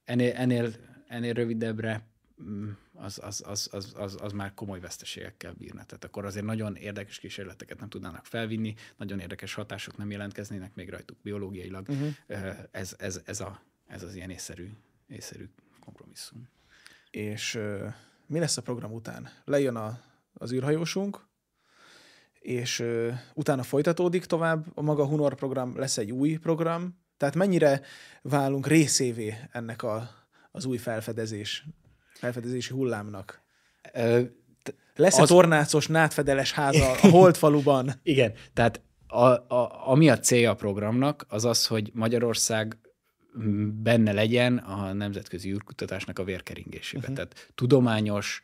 [0.05, 0.73] ennél, ennél,
[1.07, 2.07] ennél rövidebbre
[2.43, 5.85] mm, az, az, az, az, az, az már komoly veszteségekkel bírna.
[5.85, 10.91] Tehát akkor azért nagyon érdekes kísérleteket nem tudnának felvinni, nagyon érdekes hatások nem jelentkeznének még
[10.91, 11.89] rajtuk biológiailag.
[11.89, 12.57] Uh-huh.
[12.71, 14.69] Ez, ez, ez, a, ez az ilyen észszerű,
[15.07, 15.49] észszerű
[15.81, 16.49] kompromisszum.
[17.11, 17.59] És
[18.27, 19.29] mi lesz a program után?
[19.45, 20.01] Lejön a,
[20.35, 21.27] az űrhajósunk,
[22.41, 22.85] és
[23.35, 27.81] utána folytatódik tovább, a maga Hunor program lesz egy új program, tehát mennyire
[28.23, 30.11] válunk részévé ennek a,
[30.51, 31.67] az új felfedezés
[32.23, 33.43] felfedezési hullámnak.
[34.97, 35.29] Lesz az...
[35.29, 37.93] tornácos, nátfedeles háza a Holdfaluban?
[38.03, 42.77] Igen, tehát a, a, ami a célja a programnak, az az, hogy Magyarország
[43.83, 47.11] benne legyen a nemzetközi űrkutatásnak a vérkeringésében.
[47.11, 47.17] Uh-huh.
[47.17, 48.43] Tehát tudományos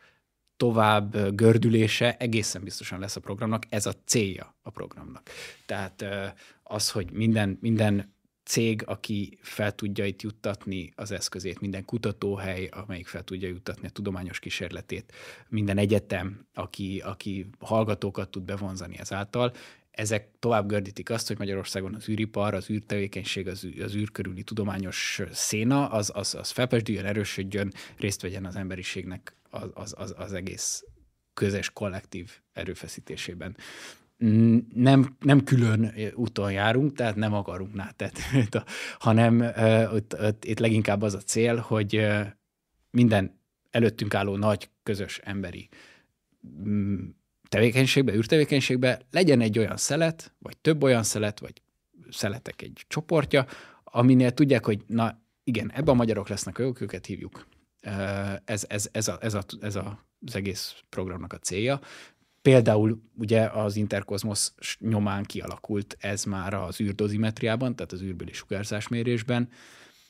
[0.56, 5.30] tovább gördülése egészen biztosan lesz a programnak, ez a célja a programnak.
[5.66, 6.04] Tehát
[6.62, 8.14] az, hogy minden, minden
[8.48, 13.90] cég, aki fel tudja itt juttatni az eszközét, minden kutatóhely, amelyik fel tudja juttatni a
[13.90, 15.12] tudományos kísérletét,
[15.48, 19.52] minden egyetem, aki, aki hallgatókat tud bevonzani ezáltal,
[19.90, 24.10] ezek tovább gördítik azt, hogy Magyarországon az űripar, az űrtevékenység, az, űr, az űr
[24.44, 30.32] tudományos széna, az, az, az felpesdüljön, erősödjön, részt vegyen az emberiségnek az, az, az, az
[30.32, 30.84] egész
[31.34, 33.56] közös kollektív erőfeszítésében
[34.74, 38.18] nem, nem külön úton járunk, tehát nem akarunk nátet,
[38.98, 39.40] hanem
[39.92, 42.06] ott, ott, itt leginkább az a cél, hogy
[42.90, 43.40] minden
[43.70, 45.68] előttünk álló nagy közös emberi
[46.40, 47.16] um,
[47.48, 51.62] tevékenységbe, űrtevékenységbe legyen egy olyan szelet, vagy több olyan szelet, vagy
[52.10, 53.46] szeletek egy csoportja,
[53.84, 57.46] aminél tudják, hogy na igen, ebben a magyarok lesznek, ők őket hívjuk.
[58.44, 61.80] Ez, ez, ez, a, ez, a, ez a, az egész programnak a célja.
[62.42, 69.48] Például ugye az interkozmosz nyomán kialakult ez már az űrdozimetriában, tehát az űrbeli sugárzásmérésben,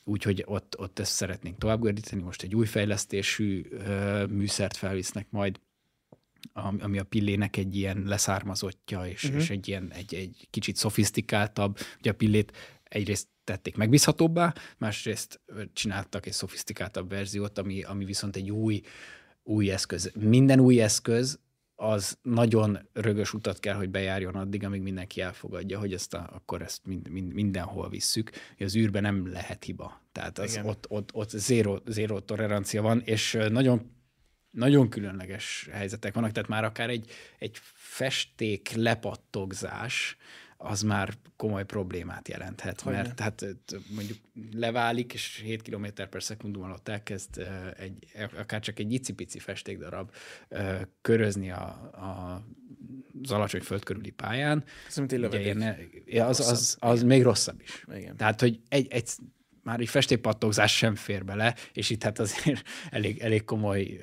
[0.05, 2.23] úgyhogy ott, ott ezt szeretnénk tovább gördíteni.
[2.23, 5.61] Most egy új fejlesztésű ö, műszert felvisznek majd,
[6.53, 9.41] ami a pillének egy ilyen leszármazottja, és, uh-huh.
[9.41, 11.79] és egy ilyen egy, egy kicsit szofisztikáltabb.
[11.99, 12.53] Ugye a pillét
[12.83, 15.41] egyrészt tették megbízhatóbbá, másrészt
[15.73, 18.81] csináltak egy szofisztikáltabb verziót, ami, ami viszont egy új,
[19.43, 20.13] új eszköz.
[20.15, 21.39] Minden új eszköz
[21.81, 26.63] az nagyon rögös utat kell, hogy bejárjon addig, amíg mindenki elfogadja, hogy ezt a, akkor
[26.63, 28.31] ezt mind, mind, mindenhol visszük.
[28.59, 30.01] Az űrben nem lehet hiba.
[30.13, 33.97] Tehát az, ott, ott, ott zéro, zéro tolerancia van, és nagyon
[34.51, 40.17] nagyon különleges helyzetek vannak, tehát már akár egy, egy festék lepattogzás,
[40.61, 43.45] az már komoly problémát jelenthet, hogy mert hát
[43.95, 44.19] mondjuk
[44.53, 47.49] leválik, és 7 km per szekundum alatt elkezd
[47.79, 48.07] egy,
[48.39, 50.13] akár csak egy icipici festékdarab
[51.01, 52.43] körözni a, a
[53.23, 54.65] az alacsony föld körüli pályán.
[54.89, 56.03] Ez mint egy lövedék.
[56.07, 57.85] Ugye, az, az, az, az még rosszabb is.
[57.95, 58.17] Igen.
[58.17, 59.11] Tehát, hogy egy, egy
[59.63, 64.01] már egy festékpattogzás sem fér bele, és itt hát azért elég, elég komoly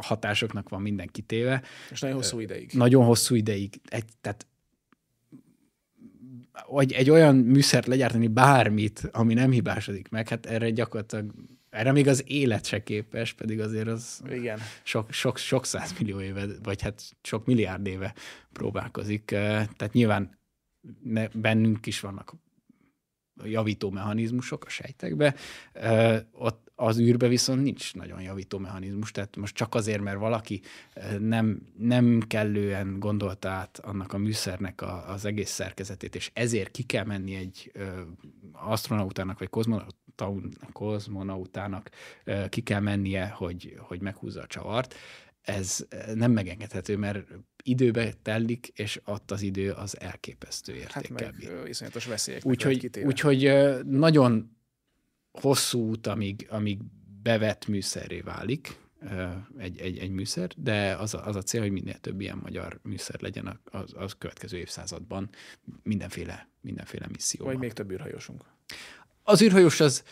[0.00, 1.62] hatásoknak van minden kitéve.
[1.90, 2.70] És nagyon hosszú ideig.
[2.72, 3.80] Nagyon hosszú ideig.
[3.84, 4.46] Egy, tehát
[6.64, 11.32] hogy egy olyan műszert legyártani bármit, ami nem hibásodik meg, hát erre gyakorlatilag
[11.70, 14.58] erre még az élet se képes, pedig azért az Igen.
[14.82, 18.14] Sok, sok, sok százmillió éve, vagy hát sok milliárd éve
[18.52, 19.24] próbálkozik.
[19.24, 20.38] Tehát nyilván
[21.02, 22.34] ne, bennünk is vannak
[23.44, 25.34] javító mechanizmusok a sejtekbe,
[26.32, 30.60] ott az űrbe viszont nincs nagyon javító mechanizmus, tehát most csak azért, mert valaki
[31.18, 36.82] nem, nem kellően gondolta át annak a műszernek a, az egész szerkezetét, és ezért ki
[36.82, 37.72] kell menni egy
[38.52, 39.50] astronautának, vagy
[40.72, 41.90] kozmonautának
[42.48, 44.94] ki kell mennie, hogy, hogy meghúzza a csavart,
[45.42, 47.26] ez nem megengedhető, mert
[47.62, 52.46] időbe telik, és ott az idő az elképesztő értékkel hát meg iszonyatos veszélyek.
[52.46, 53.52] Úgyhogy, úgyhogy
[53.84, 54.56] nagyon
[55.32, 56.78] hosszú út, amíg, amíg
[57.22, 58.78] bevett műszerré válik
[59.58, 62.80] egy, egy, egy műszer, de az a, az a cél, hogy minél több ilyen magyar
[62.82, 65.28] műszer legyen az, az következő évszázadban
[65.82, 67.52] mindenféle, mindenféle misszióban.
[67.52, 68.44] Vagy még több űrhajósunk.
[69.22, 70.02] Az űrhajós az,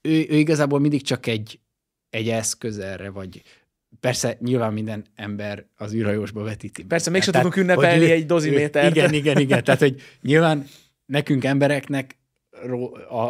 [0.00, 1.60] ő, ő igazából mindig csak egy,
[2.10, 3.42] egy eszköz erre, vagy,
[4.00, 6.84] Persze nyilván minden ember az űrhajósba vetíti.
[6.84, 8.96] Persze, mégsem tudunk ünnepelni egy dozimétert.
[8.96, 9.64] Igen, igen, igen.
[9.64, 10.66] Tehát, hogy nyilván
[11.06, 12.17] nekünk embereknek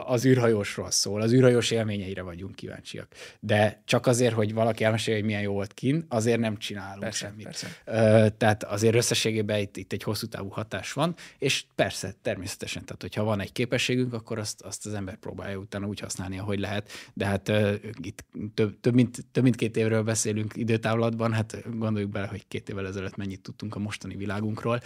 [0.06, 3.08] az űrhajósról szól, az űrhajós élményeire vagyunk kíváncsiak.
[3.40, 7.26] De csak azért, hogy valaki elmesélje, hogy milyen jó volt kin, azért nem csinálunk persze,
[7.26, 7.44] semmit.
[7.44, 8.30] Persze.
[8.30, 13.24] Tehát azért összességében itt, itt egy hosszú távú hatás van, és persze, természetesen, tehát hogyha
[13.24, 16.90] van egy képességünk, akkor azt, azt az ember próbálja utána úgy használni, ahogy lehet.
[17.14, 18.24] De hát uh, itt
[18.54, 22.86] több, több, mint, több mint két évről beszélünk időtávlatban, hát gondoljuk bele, hogy két évvel
[22.86, 24.80] ezelőtt mennyit tudtunk a mostani világunkról.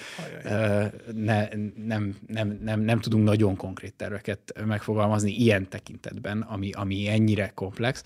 [0.45, 1.49] Uh, ne,
[1.85, 7.49] nem, nem, nem, nem tudunk nagyon konkrét terveket terveket megfogalmazni ilyen tekintetben, ami, ami ennyire
[7.49, 8.03] komplex,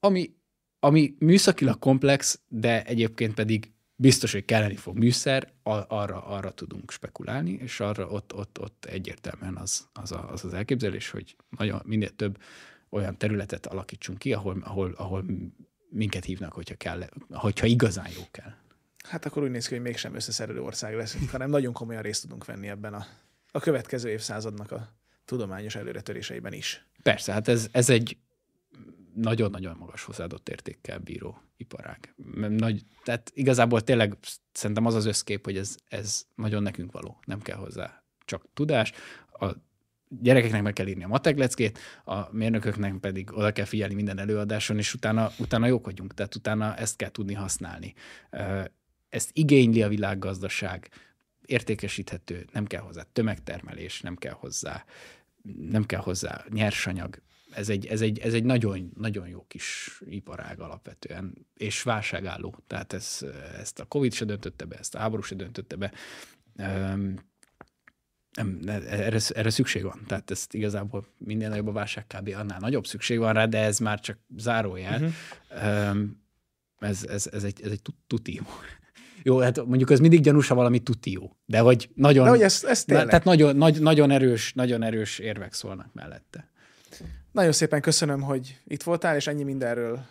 [0.00, 0.34] ami,
[0.78, 7.52] ami műszakilag komplex, de egyébként pedig biztos, hogy kelleni fog műszer, arra, arra tudunk spekulálni,
[7.52, 12.10] és arra ott, ott, ott egyértelműen az az, a, az, az elképzelés, hogy nagyon, minél
[12.16, 12.38] több
[12.90, 15.24] olyan területet alakítsunk ki, ahol, ahol, ahol
[15.90, 18.52] minket hívnak, hogyha, kell, hogyha igazán jó kell.
[19.08, 22.44] Hát akkor úgy néz ki, hogy mégsem összeszerelő ország leszünk, hanem nagyon komolyan részt tudunk
[22.44, 23.06] venni ebben a,
[23.50, 26.86] a következő évszázadnak a tudományos előretöréseiben is.
[27.02, 28.16] Persze, hát ez, ez egy
[29.14, 32.14] nagyon-nagyon magas hozzáadott értékkel bíró iparág.
[32.48, 34.16] Nagy, tehát igazából tényleg
[34.52, 38.92] szerintem az az összkép, hogy ez, ez nagyon nekünk való, nem kell hozzá csak tudás.
[39.40, 39.46] A
[40.20, 44.94] gyerekeknek meg kell írni a matekleckét, a mérnököknek pedig oda kell figyelni minden előadáson, és
[44.94, 47.94] utána, utána jók vagyunk, tehát utána ezt kell tudni használni.
[49.08, 50.88] Ezt igényli a világgazdaság,
[51.52, 54.84] értékesíthető, nem kell hozzá tömegtermelés, nem kell hozzá,
[55.70, 57.22] nem kell hozzá nyersanyag.
[57.50, 62.56] Ez egy, ez egy, ez egy nagyon, nagyon jó kis iparág alapvetően, és válságálló.
[62.66, 63.24] Tehát ez,
[63.58, 65.92] ezt a Covid se döntötte be, ezt a háború se döntötte be.
[66.56, 67.14] Um,
[68.32, 70.04] nem, erre, erre szükség van.
[70.06, 72.34] Tehát ezt igazából minden nagyobb a válság kb.
[72.36, 75.02] annál nagyobb szükség van rá, de ez már csak zárójel.
[75.02, 75.90] Uh-huh.
[75.90, 76.22] Um,
[76.78, 78.40] ez, ez, ez, egy, ez egy tuti
[79.24, 81.36] jó, hát mondjuk ez mindig gyanús, ha valami tuti jó.
[81.46, 85.18] De hogy nagyon, de hogy ez, ez na, tehát nagyon, nagy, nagyon, erős, nagyon erős
[85.18, 86.50] érvek szólnak mellette.
[87.32, 90.06] Nagyon szépen köszönöm, hogy itt voltál, és ennyi mindenről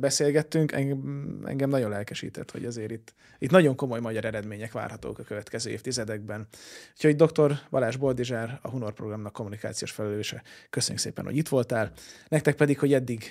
[0.00, 0.72] beszélgettünk.
[0.72, 5.70] Engem, engem nagyon lelkesített, hogy azért itt, itt nagyon komoly magyar eredmények várhatók a következő
[5.70, 6.46] évtizedekben.
[6.92, 7.52] Úgyhogy dr.
[7.70, 11.92] Balázs Boldizsár, a Hunor programnak kommunikációs felelőse, köszönjük szépen, hogy itt voltál.
[12.28, 13.24] Nektek pedig, hogy eddig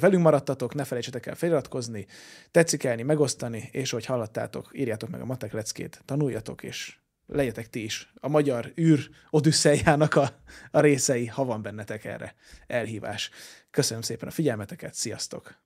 [0.00, 2.06] velünk maradtatok, ne felejtsetek el feliratkozni,
[2.50, 6.98] tetszik elni, megosztani, és hogy hallottátok, írjátok meg a matek leckét, tanuljatok, és
[7.32, 10.30] legyetek ti is a magyar űr odüsszeljának a,
[10.70, 12.34] a részei, ha van bennetek erre
[12.66, 13.30] elhívás.
[13.70, 15.58] Köszönöm szépen a figyelmeteket, sziasztok!